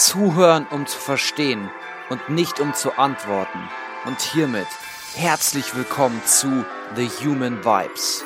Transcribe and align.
Zuhören, 0.00 0.66
um 0.68 0.86
zu 0.86 0.98
verstehen 0.98 1.70
und 2.08 2.30
nicht 2.30 2.58
um 2.58 2.72
zu 2.72 2.96
antworten. 2.96 3.68
Und 4.06 4.18
hiermit 4.22 4.66
herzlich 5.14 5.76
willkommen 5.76 6.24
zu 6.24 6.64
The 6.96 7.06
Human 7.22 7.62
Vibes. 7.62 8.24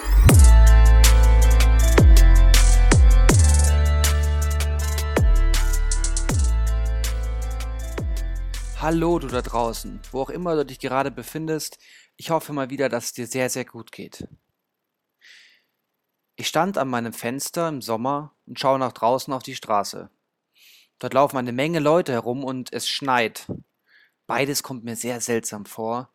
Hallo 8.80 9.18
du 9.18 9.26
da 9.26 9.42
draußen, 9.42 10.00
wo 10.12 10.20
auch 10.20 10.30
immer 10.30 10.54
du 10.54 10.64
dich 10.64 10.78
gerade 10.78 11.10
befindest. 11.10 11.78
Ich 12.14 12.30
hoffe 12.30 12.52
mal 12.52 12.70
wieder, 12.70 12.88
dass 12.88 13.06
es 13.06 13.12
dir 13.14 13.26
sehr, 13.26 13.50
sehr 13.50 13.64
gut 13.64 13.90
geht. 13.90 14.28
Ich 16.36 16.46
stand 16.46 16.78
an 16.78 16.86
meinem 16.86 17.12
Fenster 17.12 17.68
im 17.68 17.82
Sommer 17.82 18.36
und 18.46 18.60
schaue 18.60 18.78
nach 18.78 18.92
draußen 18.92 19.34
auf 19.34 19.42
die 19.42 19.56
Straße. 19.56 20.08
Dort 20.98 21.14
laufen 21.14 21.36
eine 21.36 21.52
Menge 21.52 21.80
Leute 21.80 22.12
herum 22.12 22.44
und 22.44 22.72
es 22.72 22.88
schneit. 22.88 23.46
Beides 24.26 24.62
kommt 24.62 24.84
mir 24.84 24.96
sehr 24.96 25.20
seltsam 25.20 25.66
vor, 25.66 26.14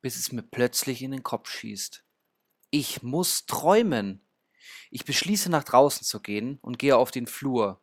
bis 0.00 0.16
es 0.16 0.32
mir 0.32 0.42
plötzlich 0.42 1.02
in 1.02 1.10
den 1.10 1.22
Kopf 1.22 1.48
schießt. 1.50 2.04
Ich 2.70 3.02
muss 3.02 3.46
träumen. 3.46 4.26
Ich 4.90 5.04
beschließe 5.04 5.50
nach 5.50 5.64
draußen 5.64 6.04
zu 6.04 6.20
gehen 6.20 6.58
und 6.62 6.78
gehe 6.78 6.96
auf 6.96 7.10
den 7.10 7.26
Flur. 7.26 7.82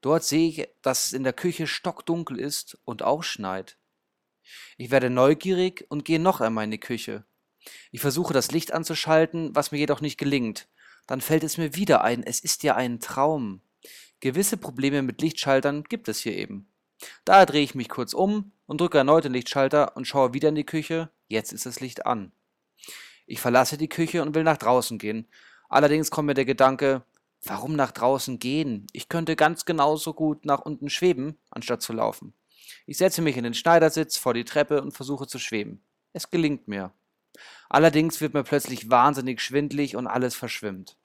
Dort 0.00 0.24
sehe 0.24 0.48
ich, 0.48 0.68
dass 0.82 1.06
es 1.06 1.12
in 1.12 1.24
der 1.24 1.32
Küche 1.32 1.66
stockdunkel 1.66 2.38
ist 2.38 2.78
und 2.84 3.02
auch 3.02 3.22
schneit. 3.22 3.78
Ich 4.76 4.90
werde 4.90 5.10
neugierig 5.10 5.86
und 5.88 6.04
gehe 6.04 6.20
noch 6.20 6.40
einmal 6.40 6.64
in 6.64 6.70
die 6.70 6.80
Küche. 6.80 7.24
Ich 7.90 8.00
versuche 8.00 8.32
das 8.32 8.50
Licht 8.50 8.72
anzuschalten, 8.72 9.54
was 9.54 9.72
mir 9.72 9.78
jedoch 9.78 10.00
nicht 10.00 10.18
gelingt. 10.18 10.68
Dann 11.06 11.20
fällt 11.20 11.42
es 11.42 11.58
mir 11.58 11.74
wieder 11.74 12.02
ein, 12.02 12.22
es 12.22 12.40
ist 12.40 12.62
ja 12.62 12.76
ein 12.76 13.00
Traum. 13.00 13.62
Gewisse 14.20 14.56
Probleme 14.56 15.02
mit 15.02 15.22
Lichtschaltern 15.22 15.84
gibt 15.84 16.08
es 16.08 16.18
hier 16.18 16.36
eben. 16.36 16.68
Daher 17.24 17.46
drehe 17.46 17.62
ich 17.62 17.76
mich 17.76 17.88
kurz 17.88 18.12
um 18.12 18.52
und 18.66 18.80
drücke 18.80 18.98
erneut 18.98 19.24
den 19.24 19.32
Lichtschalter 19.32 19.96
und 19.96 20.06
schaue 20.06 20.34
wieder 20.34 20.48
in 20.48 20.56
die 20.56 20.66
Küche. 20.66 21.10
Jetzt 21.28 21.52
ist 21.52 21.66
das 21.66 21.78
Licht 21.80 22.06
an. 22.06 22.32
Ich 23.26 23.40
verlasse 23.40 23.78
die 23.78 23.88
Küche 23.88 24.22
und 24.22 24.34
will 24.34 24.42
nach 24.42 24.56
draußen 24.56 24.98
gehen. 24.98 25.28
Allerdings 25.68 26.10
kommt 26.10 26.26
mir 26.26 26.34
der 26.34 26.46
Gedanke, 26.46 27.04
warum 27.44 27.76
nach 27.76 27.92
draußen 27.92 28.38
gehen? 28.38 28.86
Ich 28.92 29.08
könnte 29.08 29.36
ganz 29.36 29.64
genauso 29.64 30.14
gut 30.14 30.44
nach 30.44 30.60
unten 30.60 30.90
schweben, 30.90 31.38
anstatt 31.50 31.82
zu 31.82 31.92
laufen. 31.92 32.34
Ich 32.86 32.96
setze 32.96 33.22
mich 33.22 33.36
in 33.36 33.44
den 33.44 33.54
Schneidersitz 33.54 34.16
vor 34.16 34.34
die 34.34 34.44
Treppe 34.44 34.82
und 34.82 34.92
versuche 34.92 35.26
zu 35.26 35.38
schweben. 35.38 35.82
Es 36.12 36.30
gelingt 36.30 36.66
mir. 36.66 36.92
Allerdings 37.68 38.20
wird 38.20 38.34
mir 38.34 38.42
plötzlich 38.42 38.90
wahnsinnig 38.90 39.40
schwindlig 39.40 39.94
und 39.94 40.06
alles 40.06 40.34
verschwimmt. 40.34 40.96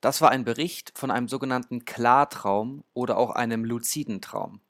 Das 0.00 0.20
war 0.20 0.30
ein 0.30 0.44
Bericht 0.44 0.96
von 0.96 1.10
einem 1.10 1.28
sogenannten 1.28 1.84
Klartraum 1.84 2.84
oder 2.94 3.16
auch 3.16 3.30
einem 3.30 3.64
luziden 3.64 4.20
Traum. 4.20 4.60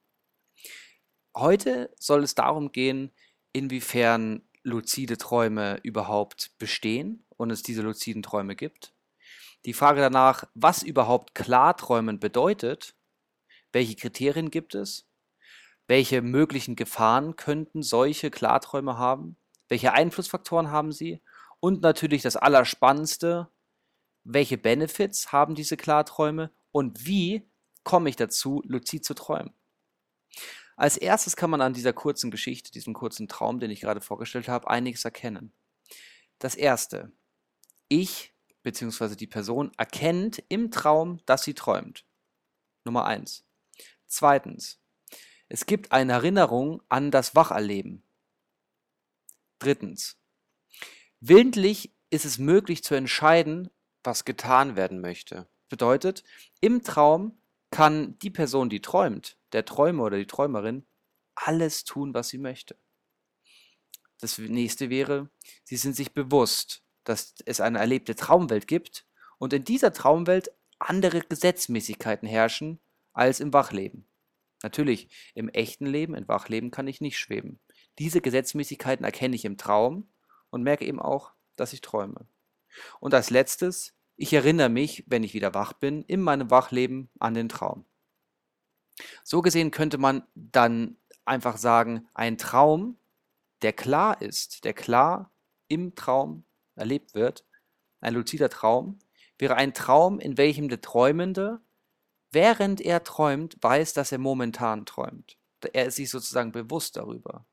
Heute 1.36 1.94
soll 1.98 2.22
es 2.24 2.34
darum 2.34 2.72
gehen, 2.72 3.12
inwiefern 3.52 4.42
luzide 4.62 5.18
Träume 5.18 5.78
überhaupt 5.82 6.58
bestehen 6.58 7.24
und 7.36 7.50
es 7.50 7.62
diese 7.62 7.82
luziden 7.82 8.22
Träume 8.22 8.56
gibt. 8.56 8.94
Die 9.64 9.72
Frage 9.72 10.00
danach, 10.00 10.44
was 10.54 10.82
überhaupt 10.82 11.34
Klarträumen 11.34 12.20
bedeutet, 12.20 12.94
welche 13.72 13.96
Kriterien 13.96 14.50
gibt 14.50 14.74
es, 14.74 15.06
welche 15.86 16.22
möglichen 16.22 16.76
Gefahren 16.76 17.36
könnten 17.36 17.82
solche 17.82 18.30
Klarträume 18.30 18.96
haben, 18.98 19.36
welche 19.68 19.92
Einflussfaktoren 19.92 20.70
haben 20.70 20.92
sie 20.92 21.20
und 21.60 21.82
natürlich 21.82 22.22
das 22.22 22.36
Allerspannendste, 22.36 23.48
welche 24.30 24.58
Benefits 24.58 25.32
haben 25.32 25.54
diese 25.54 25.76
Klarträume 25.76 26.52
und 26.70 27.06
wie 27.06 27.48
komme 27.82 28.10
ich 28.10 28.16
dazu, 28.16 28.62
luzid 28.66 29.04
zu 29.04 29.14
träumen. 29.14 29.54
Als 30.76 30.98
erstes 30.98 31.34
kann 31.34 31.50
man 31.50 31.62
an 31.62 31.72
dieser 31.72 31.94
kurzen 31.94 32.30
Geschichte, 32.30 32.70
diesem 32.70 32.92
kurzen 32.92 33.26
Traum, 33.26 33.58
den 33.58 33.70
ich 33.70 33.80
gerade 33.80 34.02
vorgestellt 34.02 34.46
habe, 34.46 34.68
einiges 34.68 35.04
erkennen. 35.04 35.52
Das 36.38 36.54
erste, 36.54 37.10
ich 37.88 38.34
bzw. 38.62 39.16
die 39.16 39.26
Person 39.26 39.72
erkennt 39.78 40.44
im 40.48 40.70
Traum, 40.70 41.20
dass 41.24 41.42
sie 41.42 41.54
träumt. 41.54 42.04
Nummer 42.84 43.06
eins. 43.06 43.46
Zweitens, 44.06 44.78
es 45.48 45.64
gibt 45.64 45.90
eine 45.90 46.12
Erinnerung 46.12 46.82
an 46.90 47.10
das 47.10 47.34
Wacherleben. 47.34 48.02
Drittens, 49.58 50.20
willentlich 51.18 51.94
ist 52.10 52.26
es 52.26 52.38
möglich 52.38 52.84
zu 52.84 52.94
entscheiden, 52.94 53.70
was 54.08 54.24
getan 54.24 54.74
werden 54.74 55.00
möchte. 55.00 55.46
Bedeutet, 55.68 56.24
im 56.62 56.82
Traum 56.82 57.38
kann 57.70 58.18
die 58.20 58.30
Person, 58.30 58.70
die 58.70 58.80
träumt, 58.80 59.36
der 59.52 59.66
Träumer 59.66 60.04
oder 60.04 60.16
die 60.16 60.26
Träumerin, 60.26 60.86
alles 61.34 61.84
tun, 61.84 62.14
was 62.14 62.30
sie 62.30 62.38
möchte. 62.38 62.74
Das 64.18 64.38
nächste 64.38 64.88
wäre, 64.88 65.28
sie 65.62 65.76
sind 65.76 65.94
sich 65.94 66.12
bewusst, 66.14 66.82
dass 67.04 67.34
es 67.44 67.60
eine 67.60 67.78
erlebte 67.78 68.16
Traumwelt 68.16 68.66
gibt 68.66 69.06
und 69.36 69.52
in 69.52 69.64
dieser 69.64 69.92
Traumwelt 69.92 70.50
andere 70.78 71.20
Gesetzmäßigkeiten 71.20 72.26
herrschen 72.26 72.80
als 73.12 73.40
im 73.40 73.52
Wachleben. 73.52 74.08
Natürlich, 74.62 75.08
im 75.34 75.50
echten 75.50 75.86
Leben, 75.86 76.14
im 76.14 76.26
Wachleben 76.26 76.70
kann 76.70 76.88
ich 76.88 77.02
nicht 77.02 77.18
schweben. 77.18 77.60
Diese 77.98 78.22
Gesetzmäßigkeiten 78.22 79.04
erkenne 79.04 79.36
ich 79.36 79.44
im 79.44 79.58
Traum 79.58 80.10
und 80.50 80.62
merke 80.62 80.86
eben 80.86 80.98
auch, 80.98 81.32
dass 81.56 81.74
ich 81.74 81.82
träume. 81.82 82.26
Und 83.00 83.14
als 83.14 83.30
letztes, 83.30 83.94
ich 84.18 84.32
erinnere 84.32 84.68
mich, 84.68 85.04
wenn 85.06 85.22
ich 85.22 85.32
wieder 85.32 85.54
wach 85.54 85.72
bin, 85.72 86.02
in 86.02 86.20
meinem 86.20 86.50
Wachleben 86.50 87.08
an 87.20 87.34
den 87.34 87.48
Traum. 87.48 87.86
So 89.22 89.42
gesehen 89.42 89.70
könnte 89.70 89.96
man 89.96 90.26
dann 90.34 90.96
einfach 91.24 91.56
sagen, 91.56 92.08
ein 92.14 92.36
Traum, 92.36 92.98
der 93.62 93.72
klar 93.72 94.20
ist, 94.20 94.64
der 94.64 94.74
klar 94.74 95.32
im 95.68 95.94
Traum 95.94 96.44
erlebt 96.74 97.14
wird, 97.14 97.46
ein 98.00 98.14
luzider 98.14 98.48
Traum, 98.48 98.98
wäre 99.38 99.54
ein 99.54 99.72
Traum, 99.72 100.18
in 100.18 100.36
welchem 100.36 100.68
der 100.68 100.80
Träumende, 100.80 101.60
während 102.32 102.80
er 102.80 103.04
träumt, 103.04 103.56
weiß, 103.60 103.92
dass 103.94 104.10
er 104.10 104.18
momentan 104.18 104.84
träumt. 104.84 105.38
Er 105.72 105.86
ist 105.86 105.96
sich 105.96 106.10
sozusagen 106.10 106.50
bewusst 106.50 106.96
darüber. 106.96 107.46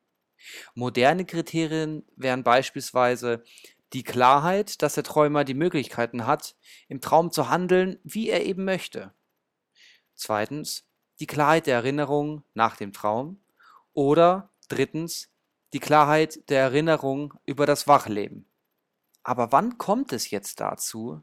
Moderne 0.74 1.24
Kriterien 1.24 2.04
wären 2.16 2.42
beispielsweise 2.42 3.44
die 3.92 4.02
Klarheit, 4.02 4.82
dass 4.82 4.94
der 4.94 5.04
Träumer 5.04 5.44
die 5.44 5.54
Möglichkeiten 5.54 6.26
hat, 6.26 6.56
im 6.88 7.00
Traum 7.00 7.30
zu 7.30 7.48
handeln, 7.48 7.98
wie 8.02 8.28
er 8.28 8.44
eben 8.44 8.64
möchte. 8.64 9.14
Zweitens, 10.14 10.86
die 11.20 11.26
Klarheit 11.26 11.66
der 11.66 11.76
Erinnerung 11.76 12.42
nach 12.54 12.76
dem 12.76 12.92
Traum. 12.92 13.40
Oder 13.92 14.50
drittens, 14.68 15.30
die 15.72 15.80
Klarheit 15.80 16.48
der 16.50 16.60
Erinnerung 16.60 17.34
über 17.44 17.66
das 17.66 17.88
Wachleben. 17.88 18.46
Aber 19.22 19.52
wann 19.52 19.78
kommt 19.78 20.12
es 20.12 20.30
jetzt 20.30 20.60
dazu, 20.60 21.22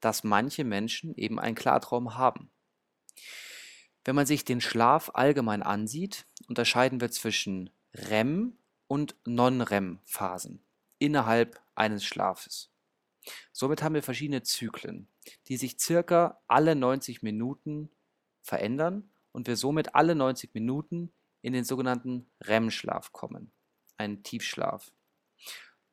dass 0.00 0.24
manche 0.24 0.64
Menschen 0.64 1.14
eben 1.14 1.40
einen 1.40 1.54
Klartraum 1.54 2.16
haben? 2.16 2.50
Wenn 4.04 4.14
man 4.14 4.26
sich 4.26 4.44
den 4.44 4.60
Schlaf 4.60 5.10
allgemein 5.14 5.62
ansieht, 5.62 6.26
unterscheiden 6.48 7.00
wir 7.00 7.10
zwischen 7.10 7.70
REM 7.94 8.58
und 8.86 9.16
Non-REM-Phasen 9.24 10.62
innerhalb 10.98 11.60
eines 11.74 12.04
Schlafes. 12.04 12.70
Somit 13.52 13.82
haben 13.82 13.94
wir 13.94 14.02
verschiedene 14.02 14.42
Zyklen, 14.42 15.08
die 15.48 15.56
sich 15.56 15.78
circa 15.78 16.40
alle 16.46 16.74
90 16.74 17.22
Minuten 17.22 17.90
verändern 18.42 19.10
und 19.32 19.46
wir 19.46 19.56
somit 19.56 19.94
alle 19.94 20.14
90 20.14 20.52
Minuten 20.54 21.12
in 21.40 21.52
den 21.52 21.64
sogenannten 21.64 22.26
REM-Schlaf 22.42 23.12
kommen, 23.12 23.52
einen 23.96 24.22
Tiefschlaf. 24.22 24.92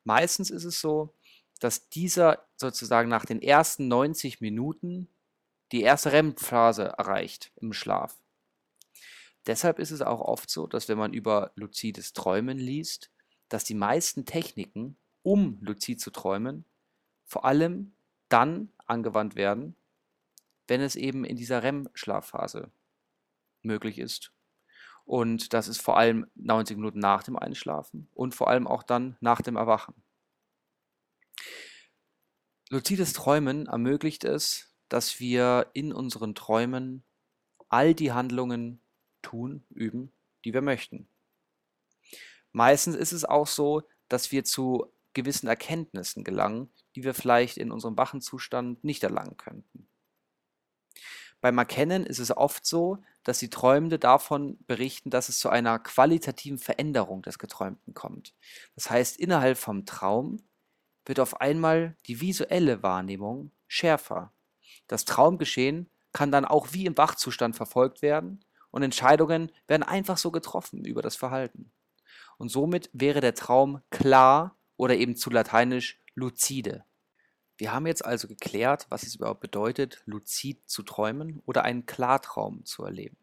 Meistens 0.04 0.50
ist 0.50 0.64
es 0.64 0.80
so, 0.80 1.14
dass 1.60 1.88
dieser 1.88 2.46
sozusagen 2.56 3.08
nach 3.08 3.24
den 3.24 3.40
ersten 3.40 3.88
90 3.88 4.40
Minuten 4.40 5.08
die 5.70 5.82
erste 5.82 6.12
REM-Phase 6.12 6.84
erreicht 6.84 7.52
im 7.56 7.72
Schlaf. 7.72 8.20
Deshalb 9.46 9.78
ist 9.78 9.90
es 9.90 10.02
auch 10.02 10.20
oft 10.20 10.50
so, 10.50 10.66
dass 10.66 10.88
wenn 10.88 10.98
man 10.98 11.12
über 11.12 11.52
luzides 11.54 12.12
Träumen 12.12 12.58
liest, 12.58 13.10
dass 13.48 13.64
die 13.64 13.74
meisten 13.74 14.24
Techniken, 14.24 14.96
um 15.22 15.58
luzid 15.60 16.00
zu 16.00 16.10
träumen, 16.10 16.64
vor 17.24 17.44
allem 17.44 17.92
dann 18.28 18.70
angewandt 18.86 19.36
werden, 19.36 19.76
wenn 20.68 20.80
es 20.80 20.96
eben 20.96 21.24
in 21.24 21.36
dieser 21.36 21.62
REM-Schlafphase 21.62 22.70
möglich 23.62 23.98
ist. 23.98 24.32
Und 25.04 25.52
das 25.52 25.68
ist 25.68 25.80
vor 25.80 25.96
allem 25.98 26.26
90 26.36 26.76
Minuten 26.76 26.98
nach 26.98 27.22
dem 27.22 27.36
Einschlafen 27.36 28.08
und 28.14 28.34
vor 28.34 28.48
allem 28.48 28.66
auch 28.66 28.82
dann 28.82 29.16
nach 29.20 29.42
dem 29.42 29.56
Erwachen. 29.56 29.94
Luzides 32.68 33.12
Träumen 33.12 33.66
ermöglicht 33.66 34.24
es, 34.24 34.72
dass 34.88 35.20
wir 35.20 35.68
in 35.74 35.92
unseren 35.92 36.34
Träumen 36.34 37.02
all 37.68 37.94
die 37.94 38.12
Handlungen 38.12 38.80
tun, 39.22 39.64
üben, 39.70 40.12
die 40.44 40.54
wir 40.54 40.62
möchten. 40.62 41.08
Meistens 42.52 42.94
ist 42.94 43.12
es 43.12 43.24
auch 43.24 43.46
so, 43.46 43.82
dass 44.08 44.30
wir 44.32 44.44
zu 44.44 44.92
gewissen 45.14 45.46
Erkenntnissen 45.46 46.24
gelangen, 46.24 46.70
die 46.94 47.04
wir 47.04 47.14
vielleicht 47.14 47.58
in 47.58 47.70
unserem 47.70 47.96
wachen 47.96 48.20
Zustand 48.20 48.82
nicht 48.84 49.02
erlangen 49.02 49.36
könnten. 49.36 49.86
Beim 51.40 51.58
Erkennen 51.58 52.06
ist 52.06 52.20
es 52.20 52.34
oft 52.34 52.64
so, 52.64 52.98
dass 53.24 53.40
die 53.40 53.50
Träumende 53.50 53.98
davon 53.98 54.58
berichten, 54.66 55.10
dass 55.10 55.28
es 55.28 55.40
zu 55.40 55.48
einer 55.48 55.80
qualitativen 55.80 56.58
Veränderung 56.58 57.22
des 57.22 57.38
Geträumten 57.38 57.94
kommt. 57.94 58.32
Das 58.76 58.90
heißt, 58.90 59.16
innerhalb 59.16 59.58
vom 59.58 59.84
Traum 59.84 60.40
wird 61.04 61.18
auf 61.18 61.40
einmal 61.40 61.96
die 62.06 62.20
visuelle 62.20 62.84
Wahrnehmung 62.84 63.50
schärfer. 63.66 64.32
Das 64.86 65.04
Traumgeschehen 65.04 65.90
kann 66.12 66.30
dann 66.30 66.44
auch 66.44 66.68
wie 66.72 66.86
im 66.86 66.96
Wachzustand 66.96 67.56
verfolgt 67.56 68.02
werden 68.02 68.44
und 68.70 68.84
Entscheidungen 68.84 69.50
werden 69.66 69.82
einfach 69.82 70.18
so 70.18 70.30
getroffen 70.30 70.84
über 70.84 71.02
das 71.02 71.16
Verhalten. 71.16 71.72
Und 72.38 72.50
somit 72.50 72.88
wäre 72.92 73.20
der 73.20 73.34
Traum 73.34 73.82
klar 73.90 74.56
oder 74.76 74.96
eben 74.96 75.16
zu 75.16 75.30
lateinisch 75.30 76.00
lucide. 76.14 76.84
Wir 77.56 77.72
haben 77.72 77.86
jetzt 77.86 78.04
also 78.04 78.28
geklärt, 78.28 78.86
was 78.88 79.04
es 79.04 79.14
überhaupt 79.14 79.40
bedeutet, 79.40 80.02
luzid 80.06 80.68
zu 80.68 80.82
träumen 80.82 81.40
oder 81.46 81.64
einen 81.64 81.86
Klartraum 81.86 82.64
zu 82.64 82.84
erleben. 82.84 83.16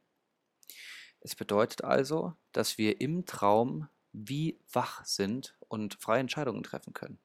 Es 1.21 1.35
bedeutet 1.35 1.83
also, 1.83 2.33
dass 2.51 2.77
wir 2.77 3.01
im 3.01 3.25
Traum 3.25 3.89
wie 4.11 4.59
wach 4.71 5.03
sind 5.05 5.57
und 5.67 5.95
freie 5.95 6.21
Entscheidungen 6.21 6.63
treffen 6.63 6.93
können. 6.93 7.19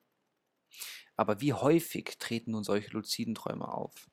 Aber 1.16 1.40
wie 1.40 1.52
häufig 1.52 2.16
treten 2.18 2.52
nun 2.52 2.64
solche 2.64 2.90
luziden 2.90 3.34
Träume 3.34 3.68
auf? 3.68 4.10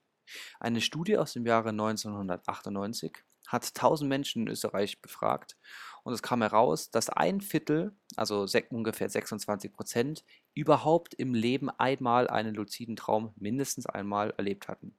Eine 0.59 0.81
Studie 0.81 1.17
aus 1.17 1.33
dem 1.33 1.45
Jahre 1.45 1.69
1998 1.69 3.23
hat 3.47 3.65
1000 3.65 4.07
Menschen 4.07 4.43
in 4.43 4.47
Österreich 4.47 5.01
befragt 5.01 5.57
und 6.03 6.13
es 6.13 6.23
kam 6.23 6.41
heraus, 6.41 6.89
dass 6.89 7.09
ein 7.09 7.41
Viertel, 7.41 7.95
also 8.15 8.45
ungefähr 8.69 9.09
26 9.09 9.71
Prozent, 9.71 10.23
überhaupt 10.53 11.13
im 11.13 11.33
Leben 11.33 11.69
einmal 11.69 12.27
einen 12.27 12.55
luziden 12.55 12.95
Traum 12.95 13.33
mindestens 13.35 13.85
einmal 13.85 14.31
erlebt 14.37 14.67
hatten. 14.67 14.97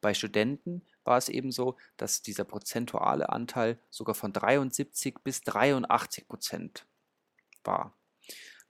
Bei 0.00 0.14
Studenten 0.14 0.86
war 1.04 1.18
es 1.18 1.28
eben 1.28 1.52
so, 1.52 1.76
dass 1.96 2.22
dieser 2.22 2.44
prozentuale 2.44 3.28
Anteil 3.28 3.78
sogar 3.90 4.14
von 4.14 4.32
73 4.32 5.16
bis 5.22 5.42
83 5.42 6.28
Prozent 6.28 6.86
war. 7.64 7.98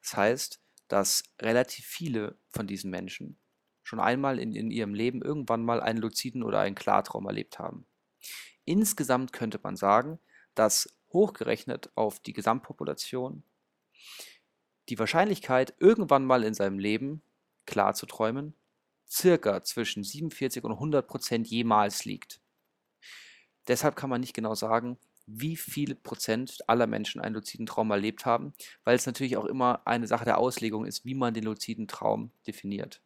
Das 0.03 0.17
heißt, 0.17 0.61
dass 0.89 1.23
relativ 1.41 1.87
viele 1.87 2.39
von 2.49 2.67
diesen 2.67 2.91
Menschen 2.91 3.39
schon 3.83 4.01
einmal 4.01 4.39
in, 4.39 4.55
in 4.55 4.71
ihrem 4.71 4.95
Leben 4.95 5.23
irgendwann 5.23 5.65
mal 5.65 5.81
einen 5.81 6.01
luziden 6.01 6.43
oder 6.43 6.61
einen 6.61 6.75
Klartraum 6.75 7.27
erlebt 7.27 7.59
haben. 7.59 7.87
Insgesamt 8.65 9.33
könnte 9.33 9.61
man 9.63 9.77
sagen, 9.77 10.19
dass 10.55 10.95
hochgerechnet 11.13 11.91
auf 11.95 12.21
die 12.21 12.33
Gesamtpopulation 12.33 13.43
die 14.89 14.99
Wahrscheinlichkeit, 14.99 15.75
irgendwann 15.79 16.25
mal 16.25 16.43
in 16.45 16.55
seinem 16.55 16.79
Leben 16.79 17.23
klar 17.65 17.95
zu 17.95 18.07
träumen, 18.07 18.55
circa 19.09 19.63
zwischen 19.63 20.03
47 20.03 20.65
und 20.65 20.73
100 20.73 21.07
Prozent 21.07 21.47
jemals 21.49 22.05
liegt. 22.05 22.41
Deshalb 23.69 23.97
kann 23.97 24.11
man 24.11 24.21
nicht 24.21 24.35
genau 24.35 24.55
sagen, 24.55 24.99
wie 25.27 25.57
viele 25.57 25.95
Prozent 25.95 26.59
aller 26.69 26.89
Menschen 26.89 27.21
einen 27.21 27.37
luziden 27.37 27.67
Traum 27.67 27.91
erlebt 27.93 28.27
haben, 28.27 28.53
weil 28.85 28.97
es 28.97 29.07
natürlich 29.07 29.37
auch 29.37 29.45
immer 29.45 29.87
eine 29.87 30.09
Sache 30.09 30.25
der 30.25 30.39
Auslegung 30.39 30.85
ist, 30.85 31.05
wie 31.05 31.15
man 31.15 31.35
den 31.35 31.45
luziden 31.45 31.87
Traum 31.87 32.33
definiert. 32.47 33.01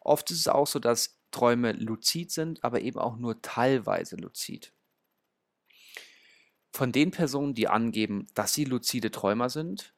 Oft 0.00 0.30
ist 0.30 0.40
es 0.40 0.48
auch 0.48 0.66
so, 0.66 0.78
dass 0.78 1.18
Träume 1.34 1.72
luzid 1.72 2.30
sind, 2.30 2.64
aber 2.64 2.80
eben 2.80 2.98
auch 2.98 3.16
nur 3.16 3.42
teilweise 3.42 4.16
luzid. 4.16 4.72
Von 6.72 6.90
den 6.90 7.10
Personen, 7.10 7.54
die 7.54 7.68
angeben, 7.68 8.26
dass 8.34 8.54
sie 8.54 8.64
luzide 8.64 9.10
Träumer 9.10 9.50
sind, 9.50 9.94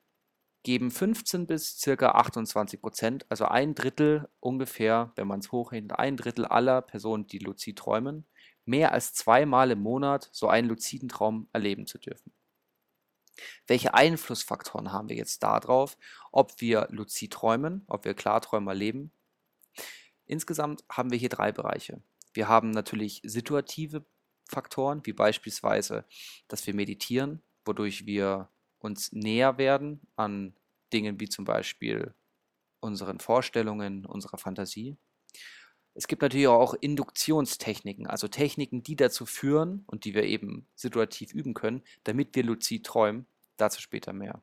geben 0.62 0.91
15 0.91 1.47
bis 1.47 1.81
ca. 1.81 2.11
28 2.11 2.81
Prozent, 2.81 3.27
also 3.29 3.44
ein 3.44 3.75
Drittel 3.75 4.29
ungefähr, 4.41 5.12
wenn 5.15 5.29
man 5.29 5.38
es 5.38 5.53
hochrechnet, 5.53 5.99
ein 5.99 6.17
Drittel 6.17 6.44
aller 6.44 6.83
Personen, 6.83 7.27
die 7.29 7.38
luzid 7.38 7.79
träumen, 7.79 8.27
mehr 8.65 8.93
als 8.93 9.15
zweimal 9.15 9.71
im 9.71 9.81
Monat 9.81 10.29
so 10.33 10.49
einen 10.49 10.69
luziden 10.69 11.09
Traum 11.09 11.49
erleben 11.53 11.87
zu 11.87 11.99
dürfen. 11.99 12.33
Welche 13.67 13.94
Einflussfaktoren 13.94 14.93
haben 14.93 15.09
wir 15.09 15.17
jetzt 15.17 15.43
darauf, 15.43 15.97
ob 16.33 16.61
wir 16.61 16.88
luzid 16.91 17.33
träumen, 17.33 17.85
ob 17.87 18.05
wir 18.05 18.15
Klarträumer 18.15 18.75
leben? 18.75 19.12
Insgesamt 20.26 20.84
haben 20.90 21.11
wir 21.11 21.19
hier 21.19 21.28
drei 21.28 21.52
Bereiche. 21.52 22.02
Wir 22.34 22.49
haben 22.49 22.70
natürlich 22.70 23.23
situative 23.25 24.05
Faktoren, 24.49 25.05
wie 25.05 25.12
beispielsweise, 25.12 26.05
dass 26.49 26.67
wir 26.67 26.75
meditieren, 26.75 27.43
wodurch 27.64 28.06
wir 28.06 28.50
uns 28.78 29.12
näher 29.12 29.58
werden 29.58 30.00
an 30.17 30.55
Dingen 30.93 31.19
wie 31.19 31.28
zum 31.28 31.44
Beispiel 31.44 32.14
unseren 32.81 33.19
Vorstellungen, 33.20 34.06
unserer 34.06 34.38
Fantasie. 34.38 34.96
Es 35.94 36.06
gibt 36.06 36.23
natürlich 36.23 36.46
auch 36.49 36.75
Induktionstechniken, 36.75 38.06
also 38.06 38.28
Techniken, 38.28 38.82
die 38.82 38.96
dazu 38.96 39.25
führen 39.25 39.84
und 39.87 40.05
die 40.05 40.14
wir 40.14 40.25
eben 40.25 40.69
situativ 40.75 41.32
üben 41.32 41.55
können, 41.55 41.82
damit 42.05 42.37
wir 42.37 42.44
luzid 42.44 42.84
träumen. 42.84 43.26
Dazu 43.56 43.81
später 43.81 44.12
mehr. 44.12 44.43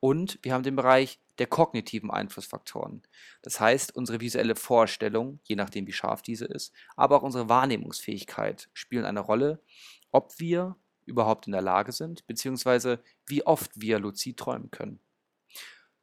Und 0.00 0.38
wir 0.42 0.54
haben 0.54 0.62
den 0.62 0.76
Bereich 0.76 1.20
der 1.38 1.46
kognitiven 1.46 2.10
Einflussfaktoren. 2.10 3.02
Das 3.42 3.60
heißt, 3.60 3.96
unsere 3.96 4.20
visuelle 4.20 4.56
Vorstellung, 4.56 5.40
je 5.44 5.56
nachdem 5.56 5.86
wie 5.86 5.92
scharf 5.92 6.22
diese 6.22 6.44
ist, 6.44 6.72
aber 6.96 7.16
auch 7.16 7.22
unsere 7.22 7.48
Wahrnehmungsfähigkeit 7.48 8.68
spielen 8.72 9.04
eine 9.04 9.20
Rolle, 9.20 9.62
ob 10.10 10.38
wir 10.38 10.76
überhaupt 11.04 11.46
in 11.46 11.52
der 11.52 11.62
Lage 11.62 11.92
sind, 11.92 12.26
beziehungsweise 12.26 13.02
wie 13.26 13.44
oft 13.46 13.70
wir 13.74 13.98
luzid 13.98 14.36
träumen 14.36 14.70
können. 14.70 15.00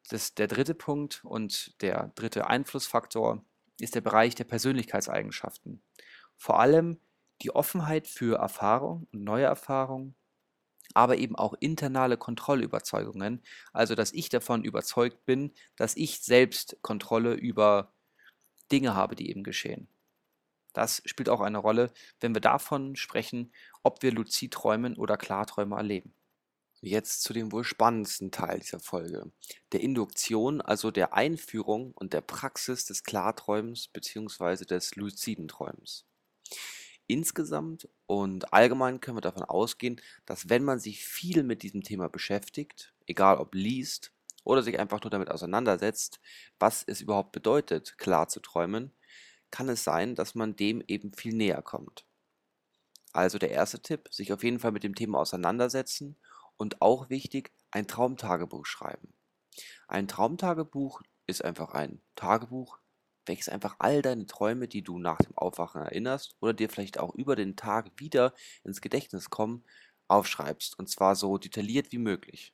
Das, 0.09 0.35
der 0.35 0.47
dritte 0.47 0.75
Punkt 0.75 1.23
und 1.23 1.81
der 1.81 2.11
dritte 2.15 2.47
Einflussfaktor 2.47 3.43
ist 3.79 3.95
der 3.95 4.01
Bereich 4.01 4.35
der 4.35 4.43
Persönlichkeitseigenschaften. 4.43 5.81
Vor 6.37 6.59
allem 6.59 6.99
die 7.41 7.53
Offenheit 7.53 8.07
für 8.07 8.37
Erfahrung 8.37 9.07
und 9.11 9.23
neue 9.23 9.45
Erfahrungen, 9.45 10.15
aber 10.93 11.17
eben 11.17 11.35
auch 11.35 11.53
internale 11.59 12.17
Kontrollüberzeugungen, 12.17 13.41
also 13.73 13.95
dass 13.95 14.13
ich 14.13 14.29
davon 14.29 14.63
überzeugt 14.63 15.25
bin, 15.25 15.53
dass 15.75 15.95
ich 15.95 16.19
selbst 16.19 16.77
Kontrolle 16.81 17.33
über 17.33 17.93
Dinge 18.71 18.95
habe, 18.95 19.15
die 19.15 19.29
eben 19.29 19.43
geschehen. 19.43 19.87
Das 20.73 21.01
spielt 21.05 21.29
auch 21.29 21.39
eine 21.39 21.57
Rolle, 21.57 21.91
wenn 22.19 22.35
wir 22.35 22.41
davon 22.41 22.95
sprechen, 22.95 23.53
ob 23.81 24.03
wir 24.03 24.11
luzid 24.11 24.53
träumen 24.53 24.97
oder 24.97 25.15
Klarträume 25.15 25.75
erleben. 25.77 26.13
Jetzt 26.81 27.23
zu 27.23 27.33
dem 27.33 27.51
wohl 27.51 27.63
spannendsten 27.63 28.29
Teil 28.29 28.59
dieser 28.59 28.79
Folge, 28.79 29.31
der 29.71 29.79
Induktion, 29.79 30.61
also 30.61 30.91
der 30.91 31.13
Einführung 31.13 31.93
und 31.95 32.13
der 32.13 32.21
Praxis 32.21 32.85
des 32.85 33.03
Klarträumens 33.03 33.87
bzw. 33.87 34.65
des 34.65 34.95
luziden 34.95 35.47
Träumens. 35.47 36.05
Insgesamt 37.07 37.87
und 38.07 38.51
allgemein 38.53 38.99
können 38.99 39.17
wir 39.17 39.21
davon 39.21 39.43
ausgehen, 39.43 40.01
dass 40.25 40.49
wenn 40.49 40.63
man 40.63 40.79
sich 40.79 41.05
viel 41.05 41.43
mit 41.43 41.61
diesem 41.61 41.83
Thema 41.83 42.09
beschäftigt, 42.09 42.93
egal 43.05 43.37
ob 43.37 43.53
liest 43.53 44.11
oder 44.43 44.63
sich 44.63 44.79
einfach 44.79 45.01
nur 45.03 45.11
damit 45.11 45.29
auseinandersetzt, 45.29 46.19
was 46.57 46.83
es 46.83 47.01
überhaupt 47.01 47.31
bedeutet, 47.31 47.97
klar 47.99 48.27
zu 48.27 48.39
träumen, 48.39 48.91
kann 49.51 49.69
es 49.69 49.83
sein, 49.83 50.15
dass 50.15 50.33
man 50.35 50.55
dem 50.55 50.83
eben 50.87 51.13
viel 51.13 51.35
näher 51.35 51.61
kommt. 51.61 52.05
Also 53.13 53.37
der 53.37 53.51
erste 53.51 53.81
Tipp, 53.81 54.09
sich 54.11 54.33
auf 54.33 54.43
jeden 54.43 54.59
Fall 54.59 54.71
mit 54.71 54.83
dem 54.83 54.95
Thema 54.95 55.19
auseinandersetzen 55.19 56.17
und 56.57 56.81
auch 56.81 57.09
wichtig, 57.09 57.51
ein 57.71 57.87
Traumtagebuch 57.87 58.65
schreiben. 58.65 59.13
Ein 59.87 60.07
Traumtagebuch 60.07 61.01
ist 61.27 61.43
einfach 61.43 61.73
ein 61.73 62.01
Tagebuch, 62.15 62.79
welches 63.27 63.49
einfach 63.49 63.75
all 63.79 64.01
deine 64.01 64.25
Träume, 64.25 64.67
die 64.67 64.81
du 64.81 64.99
nach 64.99 65.17
dem 65.17 65.37
Aufwachen 65.37 65.81
erinnerst 65.81 66.35
oder 66.41 66.53
dir 66.53 66.69
vielleicht 66.69 66.99
auch 66.99 67.13
über 67.15 67.35
den 67.35 67.55
Tag 67.55 67.91
wieder 67.97 68.33
ins 68.63 68.81
Gedächtnis 68.81 69.29
kommen, 69.29 69.63
aufschreibst. 70.07 70.77
Und 70.77 70.89
zwar 70.89 71.15
so 71.15 71.37
detailliert 71.37 71.91
wie 71.91 71.97
möglich. 71.97 72.53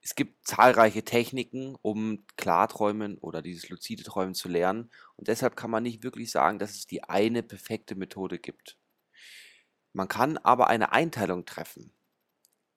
Es 0.00 0.14
gibt 0.14 0.46
zahlreiche 0.46 1.02
Techniken, 1.02 1.76
um 1.82 2.24
Klarträumen 2.36 3.18
oder 3.18 3.42
dieses 3.42 3.68
luzide 3.68 4.04
Träumen 4.04 4.34
zu 4.34 4.48
lernen. 4.48 4.90
Und 5.16 5.26
deshalb 5.26 5.56
kann 5.56 5.70
man 5.70 5.82
nicht 5.82 6.04
wirklich 6.04 6.30
sagen, 6.30 6.60
dass 6.60 6.76
es 6.76 6.86
die 6.86 7.02
eine 7.02 7.42
perfekte 7.42 7.96
Methode 7.96 8.38
gibt. 8.38 8.78
Man 9.92 10.06
kann 10.06 10.38
aber 10.38 10.68
eine 10.68 10.92
Einteilung 10.92 11.44
treffen. 11.44 11.92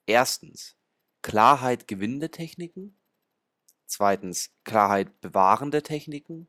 Erstens 0.07 0.75
Klarheit 1.21 1.87
gewinnende 1.87 2.31
Techniken. 2.31 2.97
Zweitens 3.85 4.51
Klarheit 4.63 5.21
bewahrende 5.21 5.83
Techniken. 5.83 6.47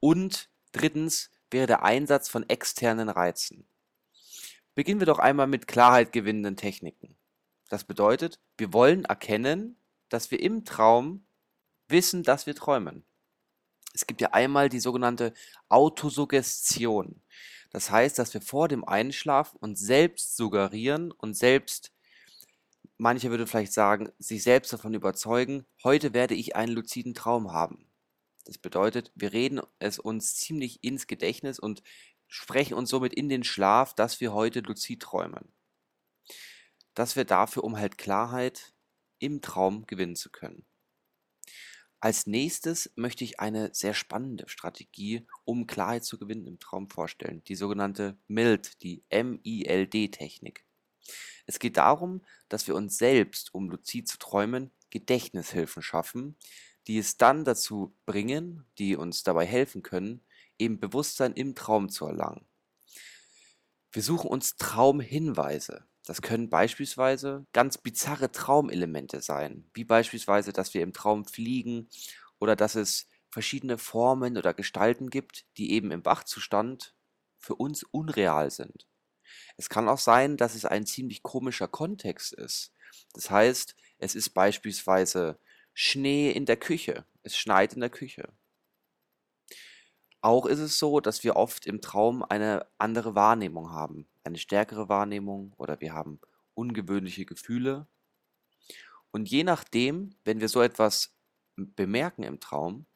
Und 0.00 0.50
drittens 0.72 1.30
wäre 1.50 1.66
der 1.66 1.82
Einsatz 1.82 2.28
von 2.28 2.48
externen 2.48 3.08
Reizen. 3.08 3.68
Beginnen 4.74 5.00
wir 5.00 5.06
doch 5.06 5.18
einmal 5.18 5.46
mit 5.46 5.66
Klarheit 5.66 6.12
gewinnenden 6.12 6.56
Techniken. 6.56 7.16
Das 7.68 7.84
bedeutet, 7.84 8.40
wir 8.58 8.72
wollen 8.72 9.04
erkennen, 9.04 9.80
dass 10.08 10.30
wir 10.30 10.40
im 10.40 10.64
Traum 10.64 11.26
wissen, 11.88 12.22
dass 12.22 12.46
wir 12.46 12.54
träumen. 12.54 13.04
Es 13.94 14.06
gibt 14.06 14.20
ja 14.20 14.32
einmal 14.32 14.68
die 14.68 14.80
sogenannte 14.80 15.32
Autosuggestion. 15.68 17.22
Das 17.70 17.90
heißt, 17.90 18.18
dass 18.18 18.34
wir 18.34 18.42
vor 18.42 18.68
dem 18.68 18.84
Einschlafen 18.84 19.56
uns 19.58 19.80
selbst 19.80 20.36
suggerieren 20.36 21.10
und 21.12 21.34
selbst, 21.34 21.92
manche 22.98 23.30
würde 23.30 23.46
vielleicht 23.46 23.72
sagen, 23.72 24.12
sich 24.18 24.42
selbst 24.42 24.72
davon 24.72 24.94
überzeugen, 24.94 25.64
heute 25.82 26.12
werde 26.14 26.34
ich 26.34 26.54
einen 26.54 26.72
luziden 26.72 27.14
Traum 27.14 27.52
haben. 27.52 27.85
Das 28.46 28.58
bedeutet, 28.58 29.10
wir 29.16 29.32
reden 29.32 29.60
es 29.80 29.98
uns 29.98 30.36
ziemlich 30.36 30.84
ins 30.84 31.08
Gedächtnis 31.08 31.58
und 31.58 31.82
sprechen 32.28 32.74
uns 32.74 32.90
somit 32.90 33.12
in 33.12 33.28
den 33.28 33.42
Schlaf, 33.42 33.92
dass 33.94 34.20
wir 34.20 34.32
heute 34.32 34.60
luzid 34.60 35.02
träumen. 35.02 35.52
Dass 36.94 37.16
wir 37.16 37.24
dafür, 37.24 37.64
um 37.64 37.76
halt 37.76 37.98
Klarheit 37.98 38.72
im 39.18 39.42
Traum 39.42 39.86
gewinnen 39.86 40.14
zu 40.14 40.30
können. 40.30 40.64
Als 41.98 42.26
nächstes 42.26 42.92
möchte 42.94 43.24
ich 43.24 43.40
eine 43.40 43.74
sehr 43.74 43.94
spannende 43.94 44.48
Strategie, 44.48 45.26
um 45.44 45.66
Klarheit 45.66 46.04
zu 46.04 46.18
gewinnen 46.18 46.46
im 46.46 46.60
Traum 46.60 46.88
vorstellen, 46.88 47.42
die 47.44 47.56
sogenannte 47.56 48.16
MILD, 48.28 48.82
die 48.82 49.02
M-I-L-D-Technik. 49.08 50.64
Es 51.46 51.58
geht 51.58 51.78
darum, 51.78 52.24
dass 52.48 52.68
wir 52.68 52.76
uns 52.76 52.96
selbst, 52.98 53.52
um 53.54 53.70
luzid 53.70 54.06
zu 54.06 54.18
träumen, 54.18 54.70
Gedächtnishilfen 54.90 55.82
schaffen, 55.82 56.36
die 56.86 56.98
es 56.98 57.16
dann 57.16 57.44
dazu 57.44 57.94
bringen, 58.06 58.64
die 58.78 58.96
uns 58.96 59.22
dabei 59.22 59.46
helfen 59.46 59.82
können, 59.82 60.24
eben 60.58 60.80
Bewusstsein 60.80 61.32
im 61.32 61.54
Traum 61.54 61.88
zu 61.88 62.06
erlangen. 62.06 62.46
Wir 63.92 64.02
suchen 64.02 64.28
uns 64.28 64.56
Traumhinweise. 64.56 65.86
Das 66.04 66.22
können 66.22 66.50
beispielsweise 66.50 67.46
ganz 67.52 67.78
bizarre 67.78 68.30
Traumelemente 68.30 69.20
sein, 69.20 69.68
wie 69.74 69.84
beispielsweise, 69.84 70.52
dass 70.52 70.72
wir 70.72 70.82
im 70.82 70.92
Traum 70.92 71.24
fliegen 71.24 71.88
oder 72.38 72.54
dass 72.54 72.76
es 72.76 73.08
verschiedene 73.30 73.76
Formen 73.76 74.36
oder 74.38 74.54
Gestalten 74.54 75.10
gibt, 75.10 75.46
die 75.56 75.72
eben 75.72 75.90
im 75.90 76.04
Wachzustand 76.04 76.94
für 77.38 77.56
uns 77.56 77.82
unreal 77.82 78.50
sind. 78.50 78.86
Es 79.56 79.68
kann 79.68 79.88
auch 79.88 79.98
sein, 79.98 80.36
dass 80.36 80.54
es 80.54 80.64
ein 80.64 80.86
ziemlich 80.86 81.22
komischer 81.22 81.68
Kontext 81.68 82.32
ist. 82.34 82.72
Das 83.14 83.30
heißt, 83.30 83.74
es 83.98 84.14
ist 84.14 84.30
beispielsweise 84.30 85.38
Schnee 85.78 86.30
in 86.30 86.46
der 86.46 86.56
Küche. 86.56 87.04
Es 87.22 87.36
schneit 87.36 87.74
in 87.74 87.80
der 87.80 87.90
Küche. 87.90 88.32
Auch 90.22 90.46
ist 90.46 90.58
es 90.58 90.78
so, 90.78 91.00
dass 91.00 91.22
wir 91.22 91.36
oft 91.36 91.66
im 91.66 91.82
Traum 91.82 92.22
eine 92.22 92.66
andere 92.78 93.14
Wahrnehmung 93.14 93.72
haben, 93.72 94.08
eine 94.24 94.38
stärkere 94.38 94.88
Wahrnehmung 94.88 95.52
oder 95.58 95.78
wir 95.82 95.92
haben 95.92 96.18
ungewöhnliche 96.54 97.26
Gefühle. 97.26 97.86
Und 99.10 99.28
je 99.28 99.44
nachdem, 99.44 100.14
wenn 100.24 100.40
wir 100.40 100.48
so 100.48 100.62
etwas 100.62 101.14
bemerken 101.56 102.22
im 102.22 102.40
Traum, 102.40 102.86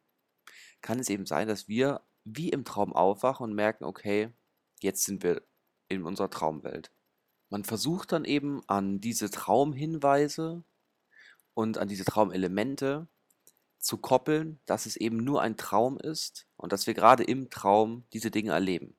kann 0.81 0.97
es 0.97 1.09
eben 1.11 1.27
sein, 1.27 1.47
dass 1.47 1.67
wir 1.67 2.01
wie 2.23 2.49
im 2.49 2.65
Traum 2.65 2.93
aufwachen 2.93 3.43
und 3.43 3.53
merken, 3.53 3.83
okay, 3.83 4.33
jetzt 4.79 5.03
sind 5.03 5.21
wir 5.21 5.43
in 5.87 6.03
unserer 6.03 6.31
Traumwelt. 6.31 6.91
Man 7.49 7.63
versucht 7.63 8.11
dann 8.11 8.25
eben 8.25 8.63
an 8.65 8.99
diese 9.01 9.29
Traumhinweise 9.29 10.63
und 11.53 11.77
an 11.77 11.87
diese 11.87 12.05
Traumelemente 12.05 13.07
zu 13.79 13.97
koppeln, 13.97 14.59
dass 14.65 14.85
es 14.85 14.95
eben 14.95 15.17
nur 15.17 15.41
ein 15.41 15.57
Traum 15.57 15.97
ist 15.97 16.47
und 16.55 16.71
dass 16.71 16.87
wir 16.87 16.93
gerade 16.93 17.23
im 17.23 17.49
Traum 17.49 18.05
diese 18.13 18.31
Dinge 18.31 18.51
erleben. 18.51 18.95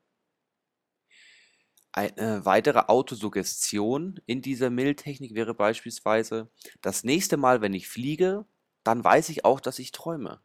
Eine 1.92 2.44
weitere 2.46 2.80
Autosuggestion 2.88 4.18
in 4.24 4.40
dieser 4.40 4.70
Mill-Technik 4.70 5.34
wäre 5.34 5.54
beispielsweise, 5.54 6.50
das 6.80 7.04
nächste 7.04 7.36
Mal, 7.36 7.60
wenn 7.60 7.74
ich 7.74 7.86
fliege, 7.88 8.46
dann 8.82 9.04
weiß 9.04 9.28
ich 9.28 9.44
auch, 9.44 9.60
dass 9.60 9.78
ich 9.78 9.92
träume. 9.92 10.42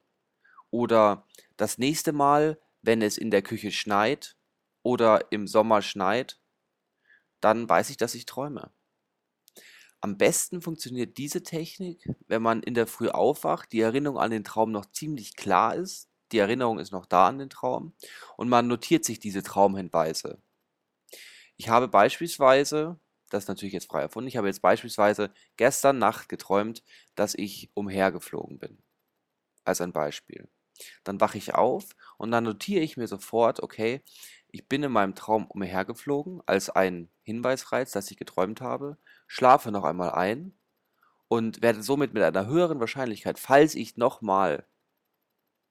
Oder 0.71 1.25
das 1.55 1.77
nächste 1.77 2.11
Mal, 2.11 2.59
wenn 2.81 3.01
es 3.01 3.17
in 3.17 3.31
der 3.31 3.41
Küche 3.41 3.71
schneit 3.71 4.35
oder 4.83 5.31
im 5.31 5.47
Sommer 5.47 5.81
schneit, 5.81 6.39
dann 7.39 7.69
weiß 7.69 7.89
ich, 7.91 7.97
dass 7.97 8.15
ich 8.15 8.25
träume. 8.25 8.71
Am 10.01 10.17
besten 10.17 10.61
funktioniert 10.61 11.17
diese 11.17 11.43
Technik, 11.43 12.11
wenn 12.27 12.41
man 12.41 12.63
in 12.63 12.73
der 12.73 12.87
Früh 12.87 13.09
aufwacht, 13.09 13.71
die 13.71 13.81
Erinnerung 13.81 14.17
an 14.19 14.31
den 14.31 14.43
Traum 14.43 14.71
noch 14.71 14.85
ziemlich 14.91 15.35
klar 15.35 15.75
ist, 15.75 16.09
die 16.31 16.39
Erinnerung 16.39 16.79
ist 16.79 16.91
noch 16.91 17.05
da 17.05 17.27
an 17.27 17.39
den 17.39 17.49
Traum 17.49 17.93
und 18.37 18.49
man 18.49 18.67
notiert 18.67 19.05
sich 19.05 19.19
diese 19.19 19.43
Traumhinweise. 19.43 20.41
Ich 21.57 21.69
habe 21.69 21.87
beispielsweise, 21.87 22.99
das 23.29 23.43
ist 23.43 23.47
natürlich 23.49 23.73
jetzt 23.73 23.87
frei 23.89 24.01
erfunden, 24.01 24.27
ich 24.27 24.37
habe 24.37 24.47
jetzt 24.47 24.61
beispielsweise 24.61 25.31
gestern 25.57 25.97
Nacht 25.97 26.29
geträumt, 26.29 26.83
dass 27.15 27.33
ich 27.35 27.71
umhergeflogen 27.73 28.59
bin. 28.59 28.83
Als 29.65 29.81
ein 29.81 29.93
Beispiel. 29.93 30.49
Dann 31.03 31.21
wache 31.21 31.37
ich 31.37 31.55
auf 31.55 31.95
und 32.17 32.31
dann 32.31 32.45
notiere 32.45 32.83
ich 32.83 32.97
mir 32.97 33.07
sofort, 33.07 33.61
okay, 33.63 34.03
ich 34.51 34.67
bin 34.67 34.83
in 34.83 34.91
meinem 34.91 35.15
Traum 35.15 35.45
umhergeflogen 35.47 36.41
als 36.45 36.69
ein 36.69 37.09
Hinweisreiz, 37.23 37.91
dass 37.91 38.11
ich 38.11 38.17
geträumt 38.17 38.61
habe, 38.61 38.97
schlafe 39.27 39.71
noch 39.71 39.83
einmal 39.83 40.11
ein 40.11 40.53
und 41.27 41.61
werde 41.61 41.83
somit 41.83 42.13
mit 42.13 42.23
einer 42.23 42.47
höheren 42.47 42.79
Wahrscheinlichkeit, 42.79 43.39
falls 43.39 43.75
ich 43.75 43.97
nochmal, 43.97 44.65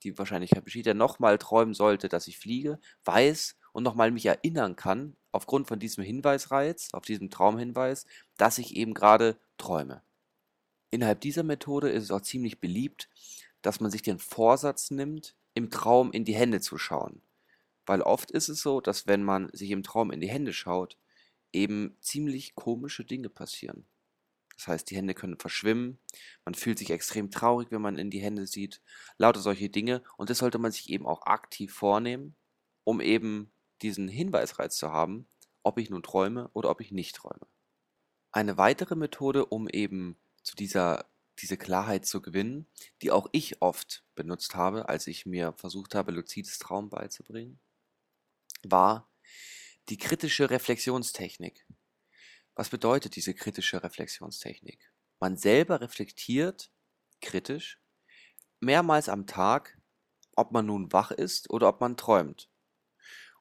die 0.03 0.17
Wahrscheinlichkeit 0.19 0.65
besteht 0.65 0.87
ja, 0.87 0.95
nochmal 0.95 1.39
träumen 1.39 1.75
sollte, 1.75 2.09
dass 2.09 2.29
ich 2.29 2.39
fliege, 2.39 2.79
weiß 3.05 3.57
und 3.73 3.83
nochmal 3.83 4.11
mich 4.11 4.27
erinnern 4.27 4.77
kann, 4.77 5.17
aufgrund 5.33 5.69
von 5.69 5.79
diesem 5.79 6.05
Hinweisreiz, 6.05 6.93
auf 6.93 7.05
diesem 7.05 7.31
Traumhinweis, 7.31 8.07
dass 8.37 8.59
ich 8.59 8.77
eben 8.77 8.95
gerade 8.95 9.37
träume. 9.59 10.03
Innerhalb 10.91 11.21
dieser 11.21 11.43
Methode 11.43 11.91
ist 11.91 12.05
es 12.05 12.11
auch 12.11 12.23
ziemlich 12.23 12.61
beliebt, 12.61 13.09
dass 13.63 13.81
man 13.81 13.91
sich 13.91 14.03
den 14.03 14.19
Vorsatz 14.19 14.91
nimmt, 14.91 15.35
im 15.55 15.71
Traum 15.71 16.13
in 16.13 16.25
die 16.25 16.35
Hände 16.35 16.61
zu 16.61 16.79
schauen. 16.79 17.23
Weil 17.87 18.03
oft 18.03 18.31
ist 18.31 18.49
es 18.49 18.61
so, 18.61 18.81
dass 18.81 19.07
wenn 19.07 19.23
man 19.23 19.49
sich 19.53 19.71
im 19.71 19.83
Traum 19.83 20.11
in 20.11 20.21
die 20.21 20.29
Hände 20.29 20.53
schaut, 20.53 20.99
eben 21.53 21.97
ziemlich 22.01 22.55
komische 22.55 23.05
Dinge 23.05 23.29
passieren. 23.29 23.87
Das 24.57 24.69
heißt, 24.69 24.91
die 24.91 24.97
Hände 24.97 25.15
können 25.15 25.39
verschwimmen, 25.39 25.99
man 26.45 26.55
fühlt 26.55 26.79
sich 26.79 26.91
extrem 26.91 27.31
traurig, 27.31 27.71
wenn 27.71 27.83
man 27.83 27.99
in 27.99 28.11
die 28.11 28.21
Hände 28.21 28.47
sieht, 28.47 28.81
lauter 29.19 29.41
solche 29.41 29.69
Dinge. 29.69 30.03
Und 30.17 30.31
das 30.31 30.39
sollte 30.39 30.59
man 30.59 30.73
sich 30.73 30.91
eben 30.91 31.07
auch 31.07 31.23
aktiv 31.23 31.73
vornehmen, 31.73 32.35
um 32.85 33.01
eben 33.01 33.51
diesen 33.83 34.09
Hinweisreiz 34.09 34.77
zu 34.77 34.91
haben, 34.91 35.27
ob 35.63 35.79
ich 35.79 35.91
nun 35.91 36.03
träume 36.03 36.51
oder 36.55 36.71
ob 36.71 36.81
ich 36.81 36.91
nicht 36.91 37.17
träume. 37.17 37.47
Eine 38.33 38.57
weitere 38.57 38.97
Methode, 38.97 39.47
um 39.47 39.69
eben 39.69 40.17
zu 40.43 40.57
dieser 40.57 41.07
diese 41.41 41.57
Klarheit 41.57 42.07
zu 42.07 42.23
gewinnen, 42.23 42.67
die 43.03 43.11
auch 43.11 43.29
ich 43.33 43.61
oft 43.61 44.05
benutzt 44.15 44.55
habe, 44.55 44.89
als 44.89 45.07
ich 45.07 45.27
mir 45.27 45.53
versucht 45.57 45.95
habe, 45.95 46.13
luzides 46.13 46.59
Traum 46.59 46.89
beizubringen, 46.89 47.59
war 48.71 49.11
die 49.89 49.99
kritische 49.99 50.51
Reflexionstechnik. 50.51 51.67
Was 52.55 52.71
bedeutet 52.71 53.17
diese 53.17 53.35
kritische 53.35 53.83
Reflexionstechnik? 53.83 54.93
Man 55.21 55.37
selber 55.37 55.81
reflektiert 55.81 56.71
kritisch 57.21 57.81
mehrmals 58.61 59.09
am 59.09 59.27
Tag, 59.27 59.79
ob 60.35 60.53
man 60.53 60.67
nun 60.67 60.93
wach 60.93 61.11
ist 61.11 61.51
oder 61.51 61.69
ob 61.69 61.81
man 61.81 61.97
träumt. 61.97 62.51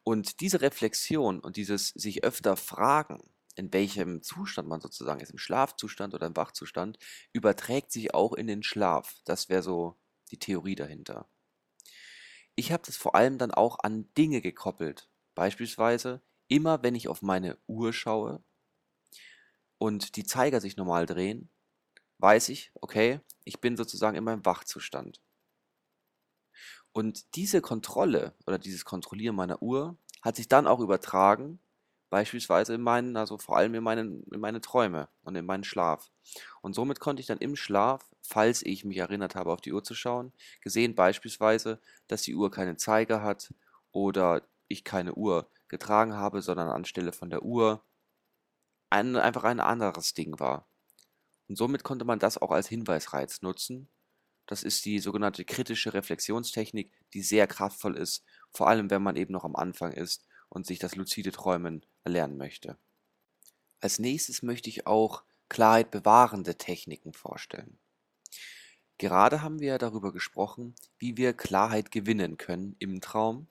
Und 0.04 0.40
diese 0.40 0.62
Reflexion 0.62 1.40
und 1.40 1.58
dieses 1.58 1.90
sich 1.90 2.24
öfter 2.24 2.58
fragen, 2.58 3.34
in 3.56 3.74
welchem 3.74 4.22
Zustand 4.22 4.68
man 4.68 4.82
sozusagen 4.82 5.22
ist, 5.22 5.32
im 5.32 5.38
Schlafzustand 5.38 6.14
oder 6.14 6.28
im 6.28 6.36
Wachzustand, 6.36 7.00
überträgt 7.34 7.92
sich 7.92 8.14
auch 8.14 8.34
in 8.34 8.48
den 8.48 8.64
Schlaf. 8.64 9.16
Das 9.26 9.50
wäre 9.50 9.64
so 9.64 9.98
die 10.32 10.38
Theorie 10.38 10.76
dahinter. 10.76 11.28
Ich 12.56 12.72
habe 12.72 12.84
das 12.86 12.98
vor 12.98 13.16
allem 13.16 13.38
dann 13.38 13.52
auch 13.52 13.80
an 13.80 14.14
Dinge 14.16 14.42
gekoppelt. 14.42 15.10
Beispielsweise, 15.36 16.22
immer 16.48 16.82
wenn 16.84 16.96
ich 16.96 17.08
auf 17.08 17.22
meine 17.22 17.58
Uhr 17.68 17.94
schaue 17.94 18.44
und 19.78 20.16
die 20.16 20.24
Zeiger 20.24 20.62
sich 20.62 20.78
normal 20.78 21.06
drehen, 21.06 21.50
weiß 22.20 22.50
ich, 22.50 22.72
okay, 22.82 23.20
ich 23.44 23.60
bin 23.60 23.78
sozusagen 23.78 24.18
in 24.18 24.24
meinem 24.24 24.46
Wachzustand. 24.46 25.22
Und 26.94 27.36
diese 27.36 27.62
Kontrolle 27.62 28.34
oder 28.48 28.58
dieses 28.58 28.86
Kontrollieren 28.86 29.36
meiner 29.36 29.62
Uhr 29.62 29.98
hat 30.22 30.38
sich 30.38 30.48
dann 30.48 30.66
auch 30.66 30.80
übertragen, 30.80 31.60
beispielsweise 32.10 32.76
in 32.76 32.82
meinen, 32.82 33.18
also 33.18 33.38
vor 33.38 33.58
allem 33.58 33.76
in, 33.76 33.84
meinen, 33.84 34.24
in 34.32 34.40
meine 34.40 34.62
Träume 34.62 35.10
und 35.24 35.36
in 35.36 35.46
meinen 35.46 35.66
Schlaf. 35.66 36.10
Und 36.62 36.74
somit 36.74 37.02
konnte 37.02 37.20
ich 37.20 37.28
dann 37.28 37.40
im 37.40 37.58
Schlaf, 37.58 38.10
falls 38.22 38.64
ich 38.64 38.86
mich 38.86 38.98
erinnert 38.98 39.36
habe, 39.36 39.52
auf 39.52 39.60
die 39.60 39.74
Uhr 39.74 39.84
zu 39.84 39.94
schauen, 39.94 40.32
gesehen 40.62 40.96
beispielsweise, 40.96 41.82
dass 42.08 42.22
die 42.22 42.36
Uhr 42.36 42.50
keine 42.52 42.78
Zeiger 42.78 43.22
hat 43.22 43.54
oder 43.92 44.48
ich 44.68 44.84
keine 44.84 45.16
Uhr 45.16 45.50
getragen 45.68 46.14
habe, 46.14 46.42
sondern 46.42 46.70
anstelle 46.70 47.12
von 47.12 47.30
der 47.30 47.44
Uhr 47.44 47.84
ein, 48.90 49.16
einfach 49.16 49.44
ein 49.44 49.60
anderes 49.60 50.14
Ding 50.14 50.40
war. 50.40 50.68
Und 51.48 51.58
somit 51.58 51.84
konnte 51.84 52.06
man 52.06 52.20
das 52.20 52.38
auch 52.38 52.52
als 52.52 52.68
Hinweisreiz 52.68 53.42
nutzen. 53.42 53.90
Das 54.48 54.64
ist 54.64 54.86
die 54.86 55.00
sogenannte 55.00 55.44
kritische 55.46 55.94
Reflexionstechnik, 55.94 56.92
die 57.14 57.22
sehr 57.22 57.48
kraftvoll 57.48 57.98
ist, 57.98 58.24
vor 58.52 58.68
allem 58.68 58.90
wenn 58.90 59.04
man 59.04 59.16
eben 59.16 59.34
noch 59.34 59.44
am 59.44 59.56
Anfang 59.56 59.92
ist 59.92 60.26
und 60.50 60.66
sich 60.66 60.80
das 60.80 60.96
luzide 60.96 61.32
Träumen 61.32 61.86
erlernen 62.04 62.38
möchte. 62.38 62.78
Als 63.80 64.00
nächstes 64.00 64.42
möchte 64.44 64.70
ich 64.70 64.88
auch 64.88 65.24
Klarheit 65.50 65.92
bewahrende 65.92 66.58
Techniken 66.58 67.14
vorstellen. 67.14 67.80
Gerade 68.98 69.42
haben 69.42 69.60
wir 69.60 69.78
darüber 69.78 70.14
gesprochen, 70.14 70.76
wie 70.98 71.18
wir 71.18 71.34
Klarheit 71.34 71.92
gewinnen 71.92 72.38
können 72.38 72.76
im 72.80 73.02
Traum 73.02 73.48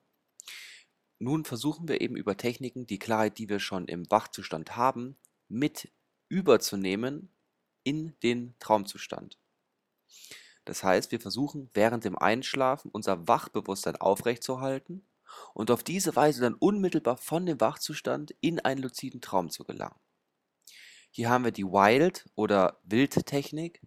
nun 1.19 1.45
versuchen 1.45 1.87
wir 1.87 2.01
eben 2.01 2.15
über 2.15 2.37
Techniken 2.37 2.87
die 2.87 2.99
Klarheit, 2.99 3.37
die 3.37 3.49
wir 3.49 3.59
schon 3.59 3.87
im 3.87 4.09
Wachzustand 4.11 4.75
haben, 4.75 5.17
mit 5.47 5.89
überzunehmen 6.27 7.29
in 7.83 8.13
den 8.23 8.55
Traumzustand. 8.59 9.37
Das 10.65 10.83
heißt, 10.83 11.11
wir 11.11 11.19
versuchen 11.19 11.69
während 11.73 12.03
dem 12.03 12.17
Einschlafen 12.17 12.89
unser 12.91 13.27
Wachbewusstsein 13.27 13.95
aufrechtzuerhalten 13.97 15.05
und 15.53 15.69
auf 15.69 15.83
diese 15.83 16.15
Weise 16.15 16.41
dann 16.41 16.55
unmittelbar 16.55 17.17
von 17.17 17.45
dem 17.45 17.61
Wachzustand 17.61 18.35
in 18.41 18.59
einen 18.59 18.81
luziden 18.81 19.21
Traum 19.21 19.49
zu 19.49 19.63
gelangen. 19.63 19.99
Hier 21.11 21.29
haben 21.29 21.45
wir 21.45 21.51
die 21.51 21.65
Wild- 21.65 22.29
oder 22.35 22.79
Wildtechnik. 22.83 23.81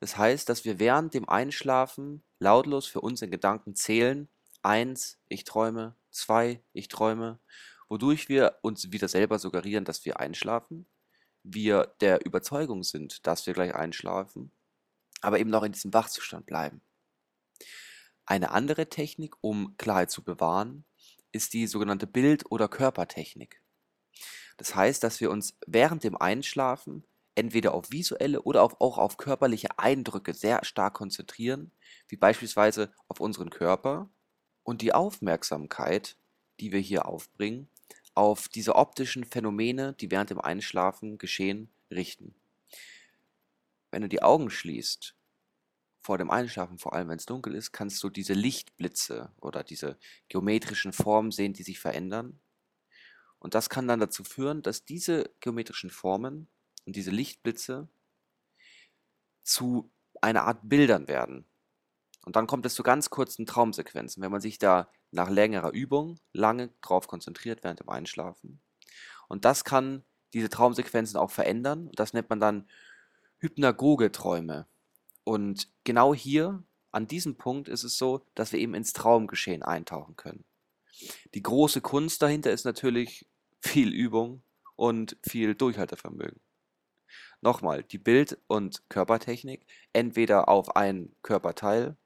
Das 0.00 0.16
heißt, 0.16 0.48
dass 0.48 0.64
wir 0.64 0.78
während 0.78 1.14
dem 1.14 1.28
Einschlafen 1.28 2.24
lautlos 2.38 2.86
für 2.86 3.00
uns 3.02 3.22
in 3.22 3.30
Gedanken 3.30 3.74
zählen. 3.76 4.28
Eins, 4.62 5.18
ich 5.28 5.44
träume. 5.44 5.94
Zwei, 6.16 6.62
ich 6.72 6.88
träume. 6.88 7.40
Wodurch 7.90 8.30
wir 8.30 8.58
uns 8.62 8.90
wieder 8.90 9.06
selber 9.06 9.38
suggerieren, 9.38 9.84
dass 9.84 10.06
wir 10.06 10.18
einschlafen. 10.18 10.86
Wir 11.42 11.94
der 12.00 12.24
Überzeugung 12.24 12.84
sind, 12.84 13.26
dass 13.26 13.46
wir 13.46 13.52
gleich 13.52 13.74
einschlafen, 13.74 14.50
aber 15.20 15.38
eben 15.38 15.50
noch 15.50 15.62
in 15.62 15.72
diesem 15.72 15.92
Wachzustand 15.92 16.46
bleiben. 16.46 16.80
Eine 18.24 18.50
andere 18.52 18.88
Technik, 18.88 19.34
um 19.42 19.76
Klarheit 19.76 20.10
zu 20.10 20.24
bewahren, 20.24 20.86
ist 21.32 21.52
die 21.52 21.66
sogenannte 21.66 22.06
Bild- 22.06 22.50
oder 22.50 22.66
Körpertechnik. 22.66 23.60
Das 24.56 24.74
heißt, 24.74 25.04
dass 25.04 25.20
wir 25.20 25.30
uns 25.30 25.58
während 25.66 26.02
dem 26.02 26.16
Einschlafen 26.16 27.04
entweder 27.34 27.74
auf 27.74 27.90
visuelle 27.90 28.40
oder 28.40 28.62
auch 28.62 28.96
auf 28.96 29.18
körperliche 29.18 29.78
Eindrücke 29.78 30.32
sehr 30.32 30.64
stark 30.64 30.94
konzentrieren, 30.94 31.72
wie 32.08 32.16
beispielsweise 32.16 32.90
auf 33.06 33.20
unseren 33.20 33.50
Körper 33.50 34.08
und 34.66 34.82
die 34.82 34.92
Aufmerksamkeit, 34.92 36.16
die 36.58 36.72
wir 36.72 36.80
hier 36.80 37.06
aufbringen, 37.06 37.68
auf 38.14 38.48
diese 38.48 38.74
optischen 38.74 39.24
Phänomene, 39.24 39.92
die 39.92 40.10
während 40.10 40.30
dem 40.30 40.40
Einschlafen 40.40 41.18
geschehen, 41.18 41.70
richten. 41.88 42.34
Wenn 43.92 44.02
du 44.02 44.08
die 44.08 44.24
Augen 44.24 44.50
schließt 44.50 45.14
vor 46.00 46.18
dem 46.18 46.30
Einschlafen, 46.30 46.78
vor 46.78 46.94
allem 46.94 47.08
wenn 47.08 47.18
es 47.18 47.26
dunkel 47.26 47.54
ist, 47.54 47.70
kannst 47.70 48.02
du 48.02 48.10
diese 48.10 48.32
Lichtblitze 48.32 49.30
oder 49.40 49.62
diese 49.62 49.98
geometrischen 50.28 50.92
Formen 50.92 51.30
sehen, 51.30 51.52
die 51.52 51.62
sich 51.62 51.78
verändern. 51.78 52.40
Und 53.38 53.54
das 53.54 53.70
kann 53.70 53.86
dann 53.86 54.00
dazu 54.00 54.24
führen, 54.24 54.62
dass 54.62 54.84
diese 54.84 55.30
geometrischen 55.38 55.90
Formen 55.90 56.48
und 56.86 56.96
diese 56.96 57.12
Lichtblitze 57.12 57.86
zu 59.44 59.92
einer 60.20 60.42
Art 60.42 60.68
Bildern 60.68 61.06
werden. 61.06 61.46
Und 62.26 62.34
dann 62.34 62.48
kommt 62.48 62.66
es 62.66 62.74
zu 62.74 62.82
ganz 62.82 63.08
kurzen 63.08 63.46
Traumsequenzen, 63.46 64.20
wenn 64.20 64.32
man 64.32 64.40
sich 64.40 64.58
da 64.58 64.90
nach 65.12 65.30
längerer 65.30 65.70
Übung 65.70 66.18
lange 66.32 66.70
drauf 66.82 67.06
konzentriert 67.06 67.62
während 67.62 67.78
dem 67.78 67.88
Einschlafen. 67.88 68.60
Und 69.28 69.44
das 69.44 69.62
kann 69.62 70.04
diese 70.34 70.48
Traumsequenzen 70.48 71.18
auch 71.18 71.30
verändern. 71.30 71.88
Das 71.94 72.14
nennt 72.14 72.28
man 72.28 72.40
dann 72.40 72.68
Hypnagoge-Träume. 73.38 74.66
Und 75.22 75.68
genau 75.84 76.14
hier, 76.14 76.64
an 76.90 77.06
diesem 77.06 77.36
Punkt, 77.36 77.68
ist 77.68 77.84
es 77.84 77.96
so, 77.96 78.26
dass 78.34 78.50
wir 78.50 78.58
eben 78.58 78.74
ins 78.74 78.92
Traumgeschehen 78.92 79.62
eintauchen 79.62 80.16
können. 80.16 80.44
Die 81.34 81.42
große 81.42 81.80
Kunst 81.80 82.22
dahinter 82.22 82.50
ist 82.50 82.64
natürlich 82.64 83.28
viel 83.60 83.92
Übung 83.92 84.42
und 84.74 85.16
viel 85.22 85.54
Durchhaltevermögen. 85.54 86.40
Nochmal, 87.40 87.84
die 87.84 87.98
Bild- 87.98 88.38
und 88.48 88.82
Körpertechnik, 88.88 89.64
entweder 89.92 90.48
auf 90.48 90.74
ein 90.74 91.14
Körperteil 91.22 91.96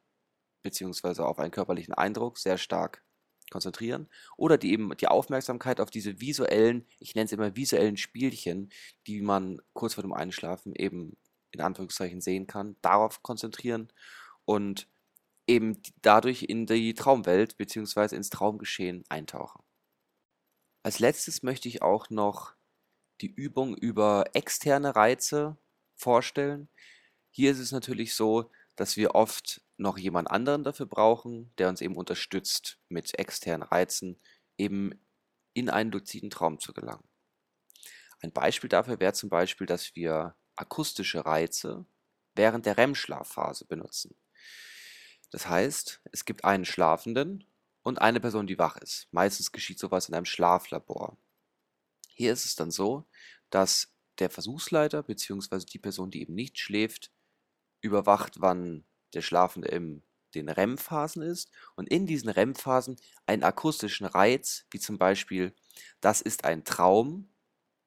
beziehungsweise 0.63 1.27
auf 1.27 1.39
einen 1.39 1.51
körperlichen 1.51 1.95
Eindruck 1.95 2.39
sehr 2.39 2.59
stark 2.59 3.03
konzentrieren 3.51 4.09
oder 4.37 4.57
die 4.57 4.73
eben 4.73 4.97
die 4.97 5.09
Aufmerksamkeit 5.09 5.81
auf 5.81 5.91
diese 5.91 6.21
visuellen, 6.21 6.87
ich 6.99 7.15
nenne 7.15 7.27
es 7.27 7.33
immer 7.33 7.57
visuellen 7.57 7.97
Spielchen, 7.97 8.71
die 9.07 9.21
man 9.21 9.61
kurz 9.73 9.95
vor 9.95 10.03
dem 10.03 10.13
Einschlafen 10.13 10.75
eben 10.75 11.17
in 11.51 11.61
Anführungszeichen 11.61 12.21
sehen 12.21 12.47
kann, 12.47 12.77
darauf 12.81 13.23
konzentrieren 13.23 13.93
und 14.45 14.89
eben 15.47 15.83
dadurch 16.03 16.45
in 16.45 16.67
die 16.67 16.95
Traumwelt 16.95 17.57
bzw. 17.57 18.15
ins 18.15 18.31
Traumgeschehen 18.31 19.05
eintauchen. 19.09 19.63
Als 20.83 21.01
letztes 21.01 21.43
möchte 21.43 21.69
ich 21.69 21.83
auch 21.83 22.09
noch 22.09 22.55
die 23.21 23.31
Übung 23.31 23.77
über 23.77 24.25
externe 24.33 24.97
Reize 24.97 25.59
vorstellen. 25.95 26.69
Hier 27.31 27.51
ist 27.51 27.59
es 27.59 27.73
natürlich 27.73 28.15
so, 28.15 28.51
dass 28.77 28.97
wir 28.97 29.15
oft 29.15 29.61
noch 29.81 29.99
jemand 29.99 30.31
anderen 30.31 30.63
dafür 30.63 30.87
brauchen, 30.87 31.53
der 31.57 31.69
uns 31.69 31.81
eben 31.81 31.97
unterstützt, 31.97 32.79
mit 32.89 33.19
externen 33.19 33.67
Reizen 33.67 34.21
eben 34.59 34.93
in 35.55 35.71
einen 35.71 35.91
luziden 35.91 36.31
Traum 36.31 36.61
zu 36.61 36.73
gelangen. 36.73 37.09
Ein 38.23 38.33
Beispiel 38.33 38.69
dafür 38.69 39.01
wäre 39.01 39.15
zum 39.15 39.31
Beispiel, 39.31 39.67
dass 39.67 39.97
wir 39.97 40.37
akustische 40.55 41.25
Reize 41.25 41.87
während 42.35 42.67
der 42.67 42.77
REM-Schlafphase 42.77 43.65
benutzen. 43.65 44.15
Das 45.31 45.49
heißt, 45.49 46.03
es 46.13 46.25
gibt 46.27 46.45
einen 46.45 46.67
Schlafenden 46.67 47.47
und 47.83 48.01
eine 48.01 48.21
Person, 48.21 48.47
die 48.47 48.59
wach 48.59 48.77
ist. 48.77 49.09
Meistens 49.11 49.51
geschieht 49.51 49.79
sowas 49.79 50.09
in 50.09 50.15
einem 50.15 50.27
Schlaflabor. 50.27 51.17
Hier 52.09 52.33
ist 52.33 52.45
es 52.45 52.55
dann 52.55 52.71
so, 52.71 53.07
dass 53.49 53.95
der 54.19 54.29
Versuchsleiter 54.29 55.03
bzw. 55.03 55.65
die 55.65 55.79
Person, 55.79 56.11
die 56.11 56.21
eben 56.21 56.35
nicht 56.35 56.59
schläft, 56.59 57.11
überwacht, 57.81 58.43
wann 58.43 58.85
der 59.15 59.23
Schlafende 59.23 59.69
in 59.69 60.03
den 60.35 60.49
REM-Phasen 60.49 61.23
ist 61.23 61.51
und 61.75 61.89
in 61.89 62.07
diesen 62.07 62.31
REM-Phasen 62.31 62.97
einen 63.27 63.43
akustischen 63.43 64.07
Reiz, 64.07 64.67
wie 64.71 64.79
zum 64.79 64.99
Beispiel, 64.99 65.55
das 66.01 66.21
ist 66.21 66.45
ein 66.45 66.65
Traum, 66.65 67.33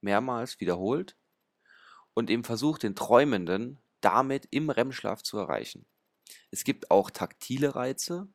mehrmals 0.02 0.60
wiederholt 0.60 1.18
und 2.14 2.30
eben 2.30 2.44
versucht, 2.44 2.84
den 2.84 2.96
Träumenden 2.96 3.80
damit 4.02 4.48
im 4.52 4.70
REM-Schlaf 4.70 5.24
zu 5.24 5.38
erreichen. 5.38 5.86
Es 6.52 6.64
gibt 6.64 6.92
auch 6.92 7.10
taktile 7.10 7.76
Reize, 7.76 8.28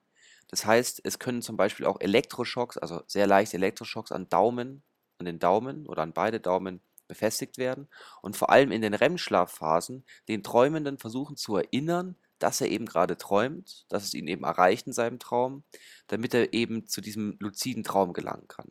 das 0.49 0.65
heißt, 0.65 1.03
es 1.05 1.19
können 1.19 1.43
zum 1.43 1.57
Beispiel 1.57 1.87
auch 1.87 2.01
Elektroschocks, 2.01 2.79
also 2.79 3.03
sehr 3.07 3.27
leichte 3.27 3.59
Elektroschocks 3.59 4.13
an 4.13 4.29
Daumen, 4.29 4.83
an 5.19 5.27
den 5.27 5.39
Daumen 5.39 5.87
oder 5.87 6.03
an 6.03 6.15
beide 6.15 6.41
Daumen 6.41 6.81
befestigt 7.07 7.59
werden 7.59 7.89
und 8.23 8.37
vor 8.37 8.51
allem 8.51 8.73
in 8.73 8.83
den 8.83 8.95
REM-Schlafphasen 8.95 10.05
den 10.29 10.43
Träumenden 10.43 10.99
versuchen 10.99 11.37
zu 11.37 11.57
erinnern, 11.57 12.17
dass 12.39 12.61
er 12.61 12.69
eben 12.69 12.87
gerade 12.87 13.17
träumt, 13.17 13.87
dass 13.89 14.05
es 14.05 14.15
ihn 14.15 14.29
eben 14.29 14.45
erreicht 14.45 14.87
in 14.87 14.93
seinem 14.93 15.19
Traum, 15.19 15.65
damit 16.07 16.35
er 16.35 16.53
eben 16.53 16.87
zu 16.87 17.01
diesem 17.01 17.37
luziden 17.39 17.85
Traum 17.85 18.13
gelangen 18.13 18.49
kann. 18.49 18.69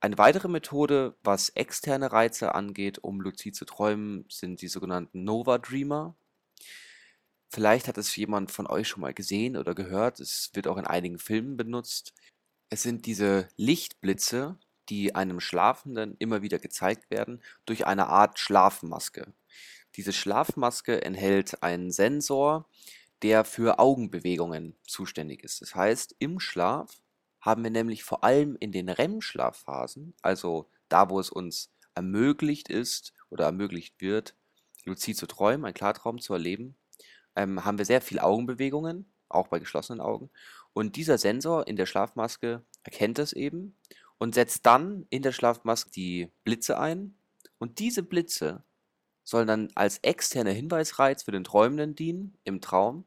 Eine 0.00 0.18
weitere 0.18 0.48
Methode, 0.48 1.16
was 1.22 1.48
externe 1.50 2.12
Reize 2.12 2.54
angeht, 2.54 2.98
um 2.98 3.20
luzid 3.20 3.56
zu 3.56 3.64
träumen, 3.64 4.26
sind 4.28 4.60
die 4.60 4.68
sogenannten 4.68 5.24
Nova 5.24 5.58
Dreamer. 5.58 6.14
Vielleicht 7.48 7.88
hat 7.88 7.96
es 7.98 8.14
jemand 8.14 8.50
von 8.50 8.66
euch 8.66 8.88
schon 8.88 9.00
mal 9.00 9.14
gesehen 9.14 9.56
oder 9.56 9.74
gehört. 9.74 10.20
Es 10.20 10.50
wird 10.54 10.66
auch 10.68 10.76
in 10.76 10.86
einigen 10.86 11.18
Filmen 11.18 11.56
benutzt. 11.56 12.12
Es 12.68 12.82
sind 12.82 13.06
diese 13.06 13.48
Lichtblitze, 13.56 14.58
die 14.88 15.14
einem 15.14 15.40
Schlafenden 15.40 16.16
immer 16.18 16.42
wieder 16.42 16.58
gezeigt 16.58 17.10
werden, 17.10 17.42
durch 17.64 17.86
eine 17.86 18.06
Art 18.08 18.38
Schlafmaske. 18.38 19.32
Diese 19.96 20.12
Schlafmaske 20.12 21.02
enthält 21.02 21.62
einen 21.62 21.90
Sensor, 21.90 22.68
der 23.22 23.44
für 23.44 23.78
Augenbewegungen 23.78 24.76
zuständig 24.86 25.42
ist. 25.42 25.62
Das 25.62 25.74
heißt, 25.74 26.16
im 26.18 26.38
Schlaf 26.38 27.00
haben 27.40 27.62
wir 27.62 27.70
nämlich 27.70 28.04
vor 28.04 28.24
allem 28.24 28.56
in 28.60 28.72
den 28.72 28.88
REM-Schlafphasen, 28.88 30.14
also 30.20 30.68
da, 30.88 31.08
wo 31.08 31.18
es 31.18 31.30
uns 31.30 31.72
ermöglicht 31.94 32.68
ist 32.68 33.14
oder 33.30 33.46
ermöglicht 33.46 34.00
wird, 34.00 34.36
luzid 34.84 35.16
zu 35.16 35.26
träumen, 35.26 35.64
einen 35.64 35.74
Klartraum 35.74 36.20
zu 36.20 36.34
erleben, 36.34 36.76
ähm, 37.34 37.64
haben 37.64 37.78
wir 37.78 37.84
sehr 37.84 38.02
viele 38.02 38.22
Augenbewegungen, 38.22 39.10
auch 39.28 39.48
bei 39.48 39.58
geschlossenen 39.58 40.00
Augen. 40.00 40.30
Und 40.74 40.96
dieser 40.96 41.18
Sensor 41.18 41.66
in 41.66 41.76
der 41.76 41.86
Schlafmaske 41.86 42.64
erkennt 42.82 43.18
das 43.18 43.32
eben 43.32 43.76
und 44.18 44.34
setzt 44.34 44.66
dann 44.66 45.06
in 45.08 45.22
der 45.22 45.32
Schlafmaske 45.32 45.90
die 45.90 46.30
Blitze 46.44 46.78
ein. 46.78 47.16
Und 47.58 47.78
diese 47.78 48.02
Blitze 48.02 48.64
sollen 49.26 49.48
dann 49.48 49.68
als 49.74 49.98
externer 49.98 50.52
Hinweisreiz 50.52 51.24
für 51.24 51.32
den 51.32 51.44
Träumenden 51.44 51.96
dienen 51.96 52.38
im 52.44 52.60
Traum, 52.60 53.04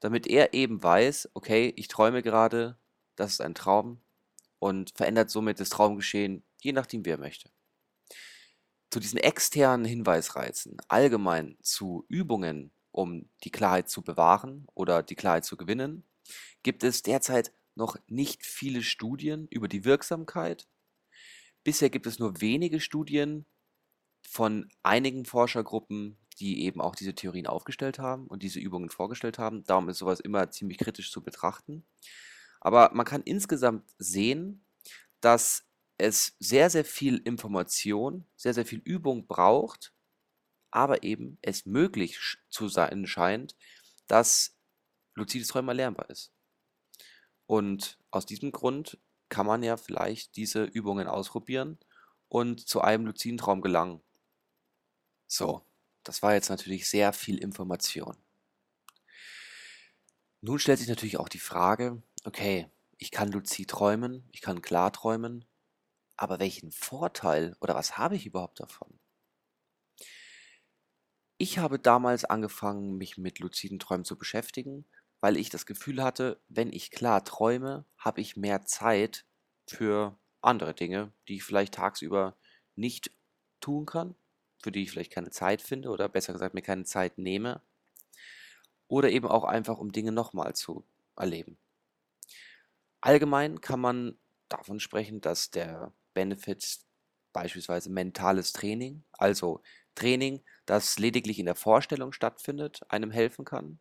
damit 0.00 0.26
er 0.26 0.54
eben 0.54 0.82
weiß, 0.82 1.30
okay, 1.34 1.72
ich 1.76 1.88
träume 1.88 2.22
gerade, 2.22 2.78
das 3.16 3.34
ist 3.34 3.40
ein 3.42 3.54
Traum 3.54 4.00
und 4.58 4.92
verändert 4.96 5.30
somit 5.30 5.60
das 5.60 5.68
Traumgeschehen, 5.68 6.42
je 6.62 6.72
nachdem, 6.72 7.04
wie 7.04 7.10
er 7.10 7.18
möchte. 7.18 7.50
Zu 8.90 8.98
diesen 8.98 9.18
externen 9.18 9.84
Hinweisreizen, 9.84 10.78
allgemein 10.88 11.58
zu 11.62 12.06
Übungen, 12.08 12.72
um 12.90 13.28
die 13.44 13.50
Klarheit 13.50 13.90
zu 13.90 14.02
bewahren 14.02 14.66
oder 14.74 15.02
die 15.02 15.14
Klarheit 15.16 15.44
zu 15.44 15.58
gewinnen, 15.58 16.04
gibt 16.62 16.82
es 16.82 17.02
derzeit 17.02 17.52
noch 17.74 17.96
nicht 18.06 18.44
viele 18.44 18.82
Studien 18.82 19.48
über 19.48 19.68
die 19.68 19.84
Wirksamkeit. 19.84 20.66
Bisher 21.62 21.90
gibt 21.90 22.06
es 22.06 22.18
nur 22.18 22.40
wenige 22.40 22.80
Studien 22.80 23.44
von 24.28 24.68
einigen 24.82 25.24
Forschergruppen, 25.24 26.18
die 26.38 26.64
eben 26.64 26.80
auch 26.80 26.94
diese 26.94 27.14
Theorien 27.14 27.46
aufgestellt 27.46 27.98
haben 27.98 28.26
und 28.26 28.42
diese 28.42 28.60
Übungen 28.60 28.90
vorgestellt 28.90 29.38
haben. 29.38 29.64
Darum 29.64 29.88
ist 29.88 29.98
sowas 29.98 30.20
immer 30.20 30.50
ziemlich 30.50 30.78
kritisch 30.78 31.10
zu 31.10 31.22
betrachten. 31.22 31.84
Aber 32.60 32.90
man 32.94 33.06
kann 33.06 33.22
insgesamt 33.22 33.84
sehen, 33.98 34.64
dass 35.20 35.64
es 35.98 36.34
sehr, 36.38 36.70
sehr 36.70 36.84
viel 36.84 37.18
Information, 37.18 38.26
sehr, 38.36 38.54
sehr 38.54 38.66
viel 38.66 38.80
Übung 38.84 39.26
braucht, 39.26 39.92
aber 40.70 41.02
eben 41.02 41.38
es 41.42 41.66
möglich 41.66 42.18
zu 42.48 42.68
sein 42.68 43.06
scheint, 43.06 43.56
dass 44.06 44.56
luzides 45.14 45.48
Träumen 45.48 45.68
erlernbar 45.68 46.08
ist. 46.10 46.32
Und 47.46 47.98
aus 48.10 48.26
diesem 48.26 48.52
Grund 48.52 48.98
kann 49.28 49.46
man 49.46 49.62
ja 49.62 49.76
vielleicht 49.76 50.36
diese 50.36 50.64
Übungen 50.64 51.06
ausprobieren 51.06 51.78
und 52.28 52.66
zu 52.66 52.80
einem 52.80 53.06
luziden 53.06 53.38
Traum 53.38 53.60
gelangen. 53.60 54.02
So, 55.34 55.64
das 56.04 56.20
war 56.22 56.34
jetzt 56.34 56.50
natürlich 56.50 56.90
sehr 56.90 57.14
viel 57.14 57.38
Information. 57.38 58.18
Nun 60.42 60.58
stellt 60.58 60.78
sich 60.78 60.88
natürlich 60.88 61.16
auch 61.16 61.30
die 61.30 61.38
Frage, 61.38 62.02
okay, 62.24 62.70
ich 62.98 63.10
kann 63.10 63.32
luzid 63.32 63.70
träumen, 63.70 64.28
ich 64.32 64.42
kann 64.42 64.60
klar 64.60 64.92
träumen, 64.92 65.46
aber 66.18 66.38
welchen 66.38 66.70
Vorteil 66.70 67.56
oder 67.62 67.74
was 67.74 67.96
habe 67.96 68.14
ich 68.14 68.26
überhaupt 68.26 68.60
davon? 68.60 69.00
Ich 71.38 71.56
habe 71.56 71.78
damals 71.78 72.26
angefangen, 72.26 72.98
mich 72.98 73.16
mit 73.16 73.38
luziden 73.38 73.78
Träumen 73.78 74.04
zu 74.04 74.18
beschäftigen, 74.18 74.84
weil 75.22 75.38
ich 75.38 75.48
das 75.48 75.64
Gefühl 75.64 76.02
hatte, 76.02 76.42
wenn 76.48 76.70
ich 76.74 76.90
klar 76.90 77.24
träume, 77.24 77.86
habe 77.96 78.20
ich 78.20 78.36
mehr 78.36 78.66
Zeit 78.66 79.24
für 79.66 80.18
andere 80.42 80.74
Dinge, 80.74 81.14
die 81.26 81.36
ich 81.36 81.42
vielleicht 81.42 81.72
tagsüber 81.72 82.36
nicht 82.76 83.12
tun 83.62 83.86
kann, 83.86 84.14
für 84.62 84.72
die 84.72 84.84
ich 84.84 84.90
vielleicht 84.90 85.12
keine 85.12 85.30
Zeit 85.30 85.60
finde 85.60 85.90
oder 85.90 86.08
besser 86.08 86.32
gesagt 86.32 86.54
mir 86.54 86.62
keine 86.62 86.84
Zeit 86.84 87.18
nehme. 87.18 87.60
Oder 88.88 89.10
eben 89.10 89.26
auch 89.26 89.44
einfach, 89.44 89.78
um 89.78 89.92
Dinge 89.92 90.12
nochmal 90.12 90.54
zu 90.54 90.84
erleben. 91.16 91.58
Allgemein 93.00 93.60
kann 93.60 93.80
man 93.80 94.18
davon 94.48 94.80
sprechen, 94.80 95.20
dass 95.20 95.50
der 95.50 95.92
Benefit 96.14 96.80
beispielsweise 97.32 97.90
mentales 97.90 98.52
Training, 98.52 99.02
also 99.12 99.62
Training, 99.94 100.42
das 100.66 100.98
lediglich 100.98 101.38
in 101.38 101.46
der 101.46 101.54
Vorstellung 101.54 102.12
stattfindet, 102.12 102.82
einem 102.88 103.10
helfen 103.10 103.44
kann. 103.44 103.80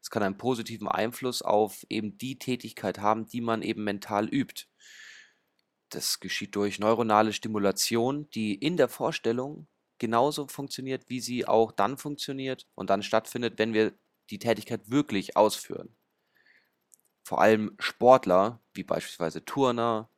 Es 0.00 0.10
kann 0.10 0.22
einen 0.22 0.38
positiven 0.38 0.88
Einfluss 0.88 1.42
auf 1.42 1.84
eben 1.88 2.16
die 2.16 2.38
Tätigkeit 2.38 2.98
haben, 3.00 3.26
die 3.26 3.40
man 3.40 3.62
eben 3.62 3.84
mental 3.84 4.28
übt. 4.28 4.66
Das 5.88 6.20
geschieht 6.20 6.54
durch 6.54 6.78
neuronale 6.78 7.32
Stimulation, 7.32 8.30
die 8.30 8.54
in 8.54 8.76
der 8.76 8.88
Vorstellung 8.88 9.66
genauso 9.98 10.48
funktioniert, 10.48 11.08
wie 11.08 11.20
sie 11.20 11.46
auch 11.46 11.72
dann 11.72 11.98
funktioniert 11.98 12.66
und 12.74 12.90
dann 12.90 13.02
stattfindet, 13.02 13.58
wenn 13.58 13.72
wir 13.74 13.94
die 14.30 14.38
Tätigkeit 14.38 14.90
wirklich 14.90 15.36
ausführen. 15.36 15.96
Vor 17.24 17.40
allem 17.40 17.74
Sportler, 17.78 18.62
wie 18.72 18.84
beispielsweise 18.84 19.44
Turner, 19.44 20.10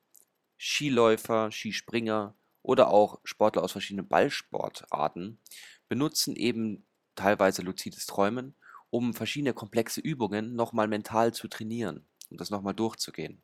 Skiläufer, 0.58 1.50
Skispringer 1.52 2.36
oder 2.62 2.90
auch 2.90 3.20
Sportler 3.24 3.62
aus 3.64 3.72
verschiedenen 3.72 4.08
Ballsportarten, 4.08 5.40
benutzen 5.88 6.36
eben 6.36 6.86
teilweise 7.16 7.62
luzides 7.62 8.06
Träumen, 8.06 8.56
um 8.90 9.14
verschiedene 9.14 9.54
komplexe 9.54 10.00
Übungen 10.00 10.54
nochmal 10.56 10.88
mental 10.88 11.34
zu 11.34 11.48
trainieren, 11.48 12.08
um 12.30 12.36
das 12.38 12.50
nochmal 12.50 12.74
durchzugehen. 12.74 13.42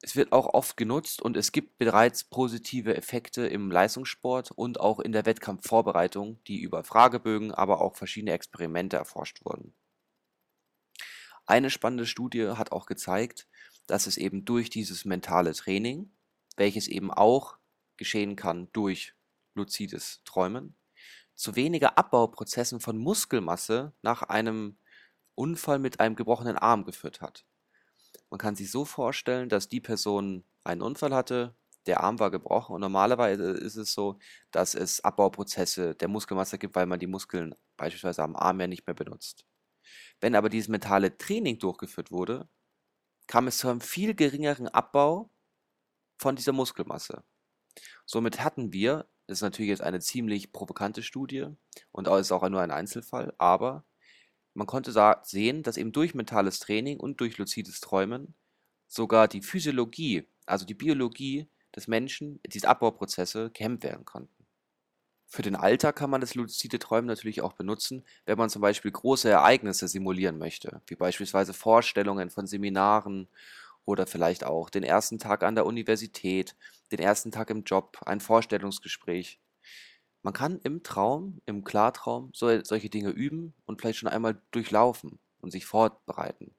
Es 0.00 0.14
wird 0.14 0.32
auch 0.32 0.54
oft 0.54 0.76
genutzt 0.76 1.20
und 1.20 1.36
es 1.36 1.50
gibt 1.50 1.78
bereits 1.78 2.22
positive 2.22 2.96
Effekte 2.96 3.46
im 3.46 3.70
Leistungssport 3.70 4.52
und 4.52 4.78
auch 4.78 5.00
in 5.00 5.10
der 5.10 5.26
Wettkampfvorbereitung, 5.26 6.42
die 6.44 6.60
über 6.60 6.84
Fragebögen, 6.84 7.52
aber 7.52 7.80
auch 7.80 7.96
verschiedene 7.96 8.32
Experimente 8.32 8.96
erforscht 8.96 9.44
wurden. 9.44 9.74
Eine 11.46 11.70
spannende 11.70 12.06
Studie 12.06 12.48
hat 12.50 12.70
auch 12.72 12.86
gezeigt, 12.86 13.48
dass 13.86 14.06
es 14.06 14.18
eben 14.18 14.44
durch 14.44 14.70
dieses 14.70 15.04
mentale 15.04 15.52
Training, 15.54 16.12
welches 16.56 16.86
eben 16.86 17.10
auch 17.10 17.56
geschehen 17.96 18.36
kann 18.36 18.68
durch 18.72 19.14
luzides 19.54 20.22
Träumen, 20.24 20.76
zu 21.34 21.56
weniger 21.56 21.98
Abbauprozessen 21.98 22.80
von 22.80 22.98
Muskelmasse 22.98 23.92
nach 24.02 24.22
einem 24.22 24.76
Unfall 25.34 25.78
mit 25.78 26.00
einem 26.00 26.16
gebrochenen 26.16 26.56
Arm 26.56 26.84
geführt 26.84 27.20
hat. 27.20 27.46
Man 28.30 28.38
kann 28.38 28.56
sich 28.56 28.70
so 28.70 28.84
vorstellen, 28.84 29.48
dass 29.48 29.68
die 29.68 29.80
Person 29.80 30.44
einen 30.64 30.82
Unfall 30.82 31.14
hatte, 31.14 31.54
der 31.86 32.02
Arm 32.02 32.18
war 32.18 32.30
gebrochen 32.30 32.74
und 32.74 32.80
normalerweise 32.82 33.50
ist 33.52 33.76
es 33.76 33.92
so, 33.92 34.18
dass 34.50 34.74
es 34.74 35.00
Abbauprozesse 35.00 35.94
der 35.94 36.08
Muskelmasse 36.08 36.58
gibt, 36.58 36.76
weil 36.76 36.86
man 36.86 36.98
die 36.98 37.06
Muskeln 37.06 37.54
beispielsweise 37.76 38.22
am 38.22 38.36
Arm 38.36 38.60
ja 38.60 38.66
nicht 38.66 38.86
mehr 38.86 38.94
benutzt. 38.94 39.46
Wenn 40.20 40.34
aber 40.34 40.50
dieses 40.50 40.68
mentale 40.68 41.16
Training 41.16 41.58
durchgeführt 41.58 42.10
wurde, 42.10 42.48
kam 43.26 43.46
es 43.46 43.58
zu 43.58 43.68
einem 43.68 43.80
viel 43.80 44.14
geringeren 44.14 44.68
Abbau 44.68 45.30
von 46.18 46.36
dieser 46.36 46.52
Muskelmasse. 46.52 47.24
Somit 48.04 48.42
hatten 48.44 48.72
wir, 48.72 49.08
das 49.26 49.38
ist 49.38 49.42
natürlich 49.42 49.70
jetzt 49.70 49.82
eine 49.82 50.00
ziemlich 50.00 50.52
provokante 50.52 51.02
Studie 51.02 51.46
und 51.92 52.08
ist 52.08 52.32
auch 52.32 52.48
nur 52.48 52.60
ein 52.60 52.70
Einzelfall, 52.70 53.34
aber 53.38 53.84
man 54.58 54.66
konnte 54.66 54.92
sehen, 55.22 55.62
dass 55.62 55.76
eben 55.76 55.92
durch 55.92 56.14
mentales 56.14 56.58
Training 56.58 56.98
und 56.98 57.20
durch 57.20 57.38
luzides 57.38 57.80
Träumen 57.80 58.34
sogar 58.88 59.28
die 59.28 59.40
Physiologie, 59.42 60.26
also 60.46 60.66
die 60.66 60.74
Biologie 60.74 61.48
des 61.76 61.86
Menschen, 61.86 62.40
diese 62.44 62.68
Abbauprozesse 62.68 63.50
gehemmt 63.52 63.84
werden 63.84 64.04
konnten. 64.04 64.46
Für 65.28 65.42
den 65.42 65.54
Alltag 65.56 65.96
kann 65.96 66.10
man 66.10 66.20
das 66.20 66.34
luzide 66.34 66.80
Träumen 66.80 67.06
natürlich 67.06 67.40
auch 67.42 67.52
benutzen, 67.52 68.04
wenn 68.26 68.38
man 68.38 68.50
zum 68.50 68.62
Beispiel 68.62 68.90
große 68.90 69.30
Ereignisse 69.30 69.86
simulieren 69.86 70.38
möchte, 70.38 70.82
wie 70.88 70.96
beispielsweise 70.96 71.54
Vorstellungen 71.54 72.30
von 72.30 72.46
Seminaren 72.48 73.28
oder 73.84 74.06
vielleicht 74.08 74.42
auch 74.44 74.70
den 74.70 74.82
ersten 74.82 75.18
Tag 75.18 75.44
an 75.44 75.54
der 75.54 75.66
Universität, 75.66 76.56
den 76.90 76.98
ersten 76.98 77.30
Tag 77.30 77.50
im 77.50 77.62
Job, 77.62 77.98
ein 78.06 78.20
Vorstellungsgespräch. 78.20 79.38
Man 80.22 80.34
kann 80.34 80.60
im 80.60 80.82
Traum, 80.82 81.40
im 81.46 81.64
Klartraum 81.64 82.30
so, 82.34 82.62
solche 82.64 82.90
Dinge 82.90 83.10
üben 83.10 83.54
und 83.66 83.80
vielleicht 83.80 83.98
schon 83.98 84.08
einmal 84.08 84.42
durchlaufen 84.50 85.18
und 85.40 85.50
sich 85.50 85.64
vorbereiten. 85.64 86.54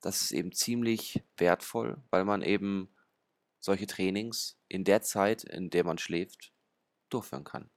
Das 0.00 0.22
ist 0.22 0.32
eben 0.32 0.52
ziemlich 0.52 1.22
wertvoll, 1.36 2.02
weil 2.10 2.24
man 2.24 2.42
eben 2.42 2.94
solche 3.60 3.86
Trainings 3.86 4.58
in 4.68 4.84
der 4.84 5.02
Zeit, 5.02 5.44
in 5.44 5.70
der 5.70 5.84
man 5.84 5.98
schläft, 5.98 6.52
durchführen 7.08 7.44
kann. 7.44 7.70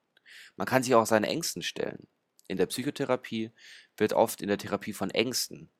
Man 0.55 0.67
kann 0.67 0.83
sich 0.83 0.95
auch 0.95 1.05
seinen 1.05 1.23
Ängsten 1.23 1.61
stellen. 1.61 2.07
In 2.47 2.57
der 2.57 2.67
Psychotherapie 2.67 3.51
wird 3.97 4.13
oft 4.13 4.41
in 4.41 4.47
der 4.47 4.57
Therapie 4.57 4.93
von 4.93 5.11
Ängsten 5.11 5.71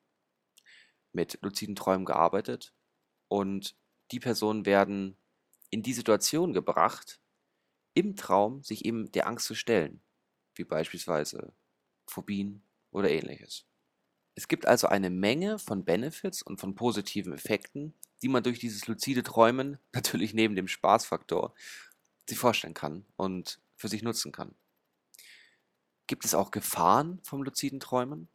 mit 1.12 1.38
luziden 1.42 1.76
Träumen 1.76 2.04
gearbeitet 2.04 2.72
und 3.28 3.76
die 4.12 4.20
Personen 4.20 4.66
werden 4.66 5.16
in 5.70 5.82
die 5.82 5.92
Situation 5.92 6.52
gebracht, 6.52 7.19
im 8.00 8.16
Traum 8.16 8.62
sich 8.62 8.84
eben 8.84 9.12
der 9.12 9.26
Angst 9.26 9.46
zu 9.46 9.54
stellen, 9.54 10.00
wie 10.54 10.64
beispielsweise 10.64 11.52
Phobien 12.06 12.62
oder 12.90 13.10
ähnliches. 13.10 13.66
Es 14.34 14.48
gibt 14.48 14.66
also 14.66 14.86
eine 14.86 15.10
Menge 15.10 15.58
von 15.58 15.84
Benefits 15.84 16.42
und 16.42 16.60
von 16.60 16.74
positiven 16.74 17.32
Effekten, 17.32 17.94
die 18.22 18.28
man 18.28 18.42
durch 18.42 18.58
dieses 18.58 18.86
luzide 18.86 19.22
Träumen, 19.22 19.78
natürlich 19.92 20.34
neben 20.34 20.56
dem 20.56 20.68
Spaßfaktor, 20.68 21.54
sich 22.28 22.38
vorstellen 22.38 22.74
kann 22.74 23.04
und 23.16 23.60
für 23.76 23.88
sich 23.88 24.02
nutzen 24.02 24.32
kann. 24.32 24.54
Gibt 26.06 26.24
es 26.24 26.34
auch 26.34 26.50
Gefahren 26.50 27.20
vom 27.22 27.42
luziden 27.42 27.80
Träumen? 27.80 28.28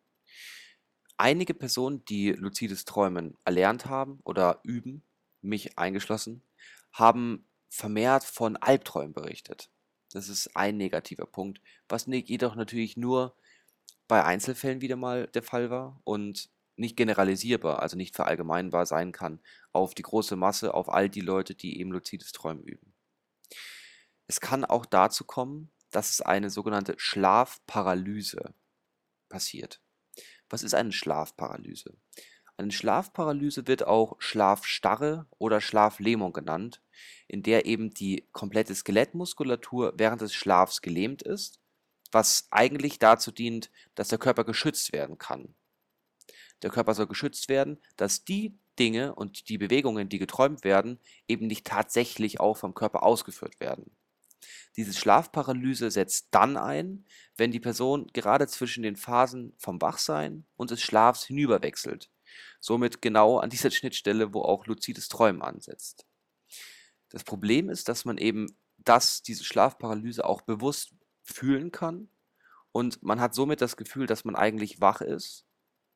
Einige 1.18 1.54
Personen, 1.54 2.04
die 2.06 2.32
luzides 2.32 2.86
Träumen 2.86 3.38
erlernt 3.46 3.86
haben 3.86 4.20
oder 4.24 4.60
üben, 4.64 5.04
mich 5.42 5.78
eingeschlossen, 5.78 6.42
haben 6.92 7.46
vermehrt 7.76 8.24
von 8.24 8.56
Albträumen 8.56 9.14
berichtet. 9.14 9.70
Das 10.12 10.30
ist 10.30 10.56
ein 10.56 10.78
negativer 10.78 11.26
Punkt, 11.26 11.60
was 11.90 12.06
jedoch 12.08 12.56
natürlich 12.56 12.96
nur 12.96 13.36
bei 14.08 14.24
Einzelfällen 14.24 14.80
wieder 14.80 14.96
mal 14.96 15.28
der 15.28 15.44
Fall 15.44 15.70
war 15.70 16.00
und 16.06 16.50
nicht 16.78 16.96
generalisierbar, 16.96 17.82
also 17.82 17.98
nicht 17.98 18.16
verallgemeinbar 18.16 18.86
sein 18.86 19.12
kann 19.12 19.42
auf 19.74 19.94
die 19.94 20.04
große 20.04 20.38
Masse, 20.38 20.74
auf 20.74 20.90
all 20.90 21.10
die 21.10 21.22
Leute, 21.22 21.54
die 21.54 21.80
eben 21.80 21.92
luzides 21.92 22.32
Träumen 22.32 22.64
üben. 22.64 22.94
Es 24.28 24.40
kann 24.40 24.64
auch 24.64 24.86
dazu 24.86 25.26
kommen, 25.26 25.70
dass 25.92 26.12
es 26.12 26.22
eine 26.22 26.50
sogenannte 26.50 26.96
Schlafparalyse 26.98 28.54
passiert. 29.28 29.82
Was 30.50 30.64
ist 30.64 30.76
eine 30.76 30.94
Schlafparalyse? 30.94 31.98
Eine 32.58 32.72
Schlafparalyse 32.72 33.68
wird 33.68 33.86
auch 33.86 34.16
Schlafstarre 34.20 35.28
oder 35.38 35.60
Schlaflähmung 35.60 36.32
genannt, 36.32 36.82
in 37.28 37.44
der 37.44 37.66
eben 37.66 37.94
die 37.94 38.28
komplette 38.32 38.74
Skelettmuskulatur 38.74 39.94
während 39.98 40.22
des 40.22 40.34
Schlafs 40.34 40.82
gelähmt 40.82 41.22
ist, 41.22 41.60
was 42.12 42.48
eigentlich 42.52 42.98
dazu 42.98 43.32
dient, 43.32 43.72
dass 43.94 44.08
der 44.08 44.20
Körper 44.20 44.46
geschützt 44.46 44.94
werden 44.94 45.18
kann. 45.18 45.54
Der 46.62 46.70
Körper 46.70 46.94
soll 46.94 47.08
geschützt 47.08 47.50
werden, 47.50 47.82
dass 47.98 48.24
die 48.24 48.58
Dinge 48.80 49.16
und 49.16 49.50
die 49.50 49.58
Bewegungen, 49.58 50.08
die 50.08 50.20
geträumt 50.20 50.64
werden, 50.64 51.00
eben 51.28 51.48
nicht 51.48 51.68
tatsächlich 51.68 52.40
auch 52.40 52.56
vom 52.56 52.74
Körper 52.74 53.04
ausgeführt 53.04 53.60
werden. 53.60 53.92
Diese 54.78 54.94
Schlafparalyse 54.94 55.92
setzt 55.92 56.28
dann 56.32 56.56
ein, 56.56 57.06
wenn 57.36 57.52
die 57.52 57.60
Person 57.60 58.08
gerade 58.14 58.48
zwischen 58.48 58.84
den 58.84 58.96
Phasen 58.96 59.54
vom 59.58 59.82
Wachsein 59.82 60.46
und 60.56 60.72
des 60.72 60.82
Schlafs 60.82 61.26
hinüberwechselt, 61.26 62.10
somit 62.60 63.02
genau 63.02 63.40
an 63.40 63.50
dieser 63.50 63.72
Schnittstelle, 63.72 64.34
wo 64.34 64.42
auch 64.42 64.66
luzides 64.66 65.08
Träumen 65.10 65.42
ansetzt. 65.42 66.06
Das 67.10 67.24
Problem 67.24 67.70
ist, 67.70 67.88
dass 67.90 68.06
man 68.06 68.18
eben 68.18 68.48
das, 68.78 69.22
diese 69.22 69.44
Schlafparalyse 69.44 70.26
auch 70.26 70.42
bewusst 70.42 70.94
fühlen 71.24 71.72
kann 71.72 72.10
und 72.76 73.02
man 73.04 73.22
hat 73.22 73.34
somit 73.34 73.62
das 73.62 73.78
Gefühl, 73.78 74.06
dass 74.06 74.26
man 74.26 74.36
eigentlich 74.36 74.82
wach 74.82 75.00
ist, 75.00 75.46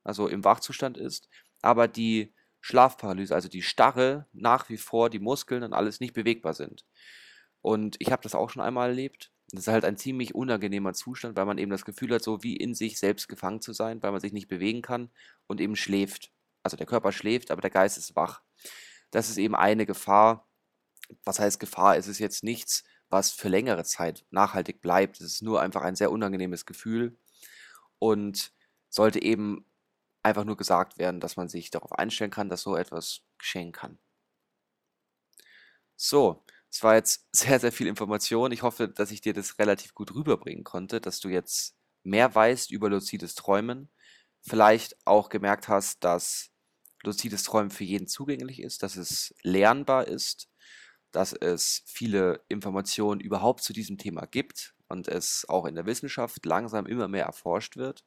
also 0.06 0.30
im 0.30 0.46
Wachzustand 0.46 0.98
ist, 0.98 1.28
aber 1.62 1.90
die 1.90 2.34
Schlafparalyse, 2.62 3.36
also 3.36 3.50
die 3.50 3.62
Starre, 3.62 4.28
nach 4.32 4.70
wie 4.70 4.78
vor 4.78 5.10
die 5.10 5.20
Muskeln 5.20 5.64
und 5.64 5.74
alles 5.74 6.00
nicht 6.00 6.14
bewegbar 6.14 6.54
sind. 6.54 6.86
Und 7.62 7.98
ich 8.00 8.14
habe 8.14 8.24
das 8.24 8.34
auch 8.34 8.50
schon 8.50 8.62
einmal 8.62 8.90
erlebt. 8.90 9.34
Das 9.52 9.62
ist 9.62 9.68
halt 9.68 9.86
ein 9.86 9.98
ziemlich 9.98 10.36
unangenehmer 10.36 10.94
Zustand, 10.94 11.36
weil 11.36 11.46
man 11.46 11.58
eben 11.58 11.72
das 11.72 11.86
Gefühl 11.86 12.14
hat, 12.14 12.24
so 12.24 12.44
wie 12.44 12.56
in 12.56 12.76
sich 12.76 13.00
selbst 13.00 13.28
gefangen 13.28 13.62
zu 13.62 13.74
sein, 13.74 14.02
weil 14.04 14.12
man 14.12 14.22
sich 14.22 14.34
nicht 14.34 14.48
bewegen 14.48 14.82
kann 14.82 15.10
und 15.48 15.60
eben 15.60 15.76
schläft. 15.76 16.32
Also 16.62 16.78
der 16.78 16.86
Körper 16.86 17.12
schläft, 17.12 17.50
aber 17.52 17.62
der 17.62 17.72
Geist 17.72 17.98
ist 17.98 18.16
wach. 18.16 18.42
Das 19.12 19.30
ist 19.30 19.38
eben 19.38 19.56
eine 19.56 19.86
Gefahr. 19.86 20.48
Was 21.26 21.40
heißt 21.40 21.60
Gefahr? 21.60 21.98
Es 21.98 22.08
ist 22.08 22.20
jetzt 22.20 22.44
nichts, 22.44 22.84
was 23.10 23.32
für 23.32 23.50
längere 23.50 23.84
Zeit 23.84 24.26
nachhaltig 24.30 24.82
bleibt. 24.82 25.20
Es 25.20 25.34
ist 25.34 25.42
nur 25.42 25.62
einfach 25.62 25.82
ein 25.82 25.96
sehr 25.96 26.12
unangenehmes 26.12 26.66
Gefühl 26.68 27.18
und 27.98 28.52
sollte 28.90 29.22
eben 29.22 29.66
einfach 30.22 30.44
nur 30.44 30.58
gesagt 30.58 31.00
werden, 31.00 31.20
dass 31.20 31.38
man 31.38 31.50
sich 31.50 31.72
darauf 31.72 31.94
einstellen 31.94 32.32
kann, 32.32 32.50
dass 32.50 32.62
so 32.62 32.76
etwas 32.76 33.22
geschehen 33.38 33.72
kann. 33.72 33.98
So, 35.96 36.44
es 36.72 36.84
war 36.84 36.96
jetzt 36.96 37.28
sehr, 37.36 37.60
sehr 37.60 37.72
viel 37.72 37.88
Information. 37.88 38.52
Ich 38.52 38.64
hoffe, 38.64 38.88
dass 38.88 39.12
ich 39.12 39.22
dir 39.22 39.34
das 39.34 39.60
relativ 39.60 39.94
gut 39.94 40.14
rüberbringen 40.14 40.64
konnte, 40.64 41.02
dass 41.02 41.20
du 41.20 41.30
jetzt 41.30 41.76
mehr 42.04 42.34
weißt 42.34 42.72
über 42.72 42.90
luzides 42.90 43.36
Träumen. 43.36 43.90
Vielleicht 44.42 44.96
auch 45.06 45.30
gemerkt 45.30 45.68
hast, 45.68 46.04
dass 46.04 46.52
luzides 47.04 47.44
Träumen 47.44 47.72
für 47.72 47.84
jeden 47.84 48.08
zugänglich 48.08 48.62
ist, 48.62 48.84
dass 48.84 48.96
es 48.96 49.34
lernbar 49.44 50.08
ist, 50.08 50.50
dass 51.12 51.34
es 51.34 51.84
viele 51.88 52.44
Informationen 52.50 53.20
überhaupt 53.20 53.64
zu 53.64 53.74
diesem 53.74 53.98
Thema 53.98 54.26
gibt 54.26 54.76
und 54.88 55.08
es 55.08 55.46
auch 55.50 55.66
in 55.66 55.76
der 55.76 55.86
Wissenschaft 55.86 56.46
langsam 56.46 56.86
immer 56.86 57.08
mehr 57.08 57.26
erforscht 57.26 57.78
wird. 57.78 58.06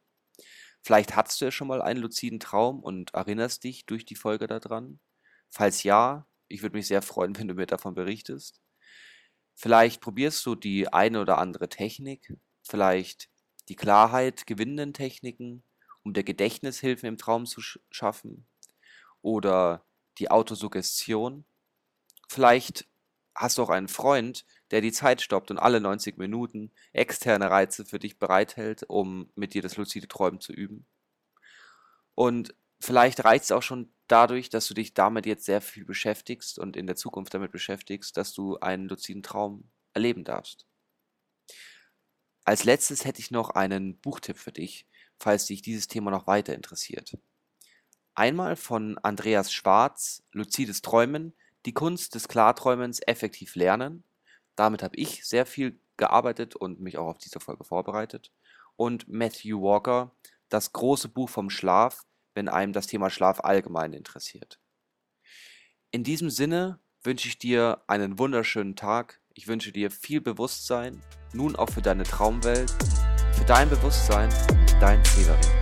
Vielleicht 0.83 1.17
hattest 1.17 1.41
du 1.41 1.47
ja 1.47 1.51
schon 1.51 1.69
mal 1.69 1.83
einen 1.83 2.01
luziden 2.01 2.41
Traum 2.41 2.81
und 2.81 3.15
erinnerst 3.15 3.65
dich 3.65 3.87
durch 3.87 4.05
die 4.05 4.17
Folge 4.17 4.47
daran. 4.47 5.01
Falls 5.51 5.83
ja, 5.85 6.27
ich 6.53 6.63
würde 6.63 6.77
mich 6.77 6.87
sehr 6.87 7.03
freuen, 7.03 7.37
wenn 7.39 7.49
du 7.49 7.55
mir 7.55 7.67
davon 7.67 7.95
berichtest. 7.95 8.61
Vielleicht 9.55 10.01
probierst 10.01 10.45
du 10.47 10.55
die 10.55 10.93
eine 10.93 11.21
oder 11.21 11.39
andere 11.39 11.69
Technik, 11.69 12.35
vielleicht 12.63 13.29
die 13.69 13.77
Klarheit 13.77 14.47
gewinnenden 14.47 14.93
Techniken, 14.93 15.63
um 16.03 16.15
der 16.15 16.25
Gedächtnishilfen 16.25 17.09
im 17.09 17.19
Traum 17.19 17.47
zu 17.47 17.61
schaffen, 17.91 18.47
oder 19.21 19.87
die 20.19 20.31
Autosuggestion. 20.31 21.45
Vielleicht 22.29 22.87
hast 23.35 23.59
du 23.59 23.63
auch 23.63 23.71
einen 23.71 23.89
Freund, 23.89 24.45
der 24.71 24.81
die 24.81 24.93
Zeit 24.93 25.23
stoppt 25.23 25.51
und 25.51 25.59
alle 25.59 25.81
90 25.81 26.19
Minuten 26.19 26.73
externe 26.93 27.51
Reize 27.51 27.85
für 27.85 27.99
dich 27.99 28.19
bereithält, 28.19 28.85
um 28.89 29.31
mit 29.37 29.55
dir 29.55 29.63
das 29.63 29.77
luzide 29.77 30.09
Träumen 30.09 30.41
zu 30.41 30.53
üben. 30.53 30.87
Und 32.15 32.55
vielleicht 32.81 33.25
reicht 33.25 33.45
es 33.45 33.53
auch 33.53 33.63
schon 33.63 33.93
dadurch, 34.13 34.51
dass 34.51 34.69
du 34.69 34.75
dich 34.75 34.93
damit 34.93 35.25
jetzt 35.25 35.47
sehr 35.47 35.63
viel 35.63 35.87
beschäftigst 35.87 36.59
und 36.59 36.77
in 36.77 36.87
der 36.87 36.97
Zukunft 36.97 37.33
damit 37.33 37.51
beschäftigst, 37.51 38.15
dass 38.19 38.35
du 38.35 38.59
einen 38.59 38.87
luziden 38.87 39.23
Traum 39.23 39.65
erleben 39.95 40.23
darfst. 40.23 40.67
Als 42.45 42.65
letztes 42.65 43.07
hätte 43.07 43.21
ich 43.21 43.31
noch 43.31 43.51
einen 43.51 43.97
Buchtipp 43.97 44.37
für 44.37 44.53
dich, 44.53 44.87
falls 45.19 45.47
dich 45.47 45.63
dieses 45.63 45.89
Thema 45.89 46.11
noch 46.11 46.27
weiter 46.27 46.55
interessiert. 46.55 47.17
Einmal 48.15 48.57
von 48.57 48.99
Andreas 48.99 49.51
Schwarz, 49.51 50.23
Luzides 50.33 50.83
Träumen, 50.83 51.33
die 51.65 51.73
Kunst 51.73 52.15
des 52.15 52.29
Klarträumens 52.29 53.01
effektiv 53.07 53.55
lernen. 53.55 54.05
Damit 54.57 54.83
habe 54.83 54.97
ich 54.97 55.25
sehr 55.25 55.47
viel 55.47 55.79
gearbeitet 55.97 56.55
und 56.55 56.81
mich 56.81 56.99
auch 56.99 57.07
auf 57.07 57.19
diese 57.19 57.41
Folge 57.41 57.65
vorbereitet. 57.65 58.31
Und 58.77 59.09
Matthew 59.09 59.63
Walker, 59.63 60.11
das 60.51 60.75
große 60.75 61.09
Buch 61.09 61.31
vom 61.31 61.49
Schlaf, 61.49 62.05
wenn 62.35 62.49
einem 62.49 62.73
das 62.73 62.87
Thema 62.87 63.11
Schlaf 63.11 63.41
allgemein 63.41 63.93
interessiert. 63.93 64.59
In 65.91 66.05
diesem 66.05 66.31
Sinne 66.31 66.81
wünsche 67.03 67.29
ich 67.29 67.39
dir 67.39 67.83
einen 67.87 68.19
wunderschönen 68.19 68.77
Tag. 68.77 69.21
Ich 69.35 69.49
wünsche 69.49 69.73
dir 69.73 69.91
viel 69.91 70.21
Bewusstsein, 70.21 71.03
nun 71.33 71.57
auch 71.57 71.71
für 71.71 71.83
deine 71.83 72.05
Traumwelt, 72.05 72.71
für 73.33 73.45
dein 73.45 73.69
Bewusstsein, 73.69 74.31
dein 74.81 75.05
Severin. 75.05 75.62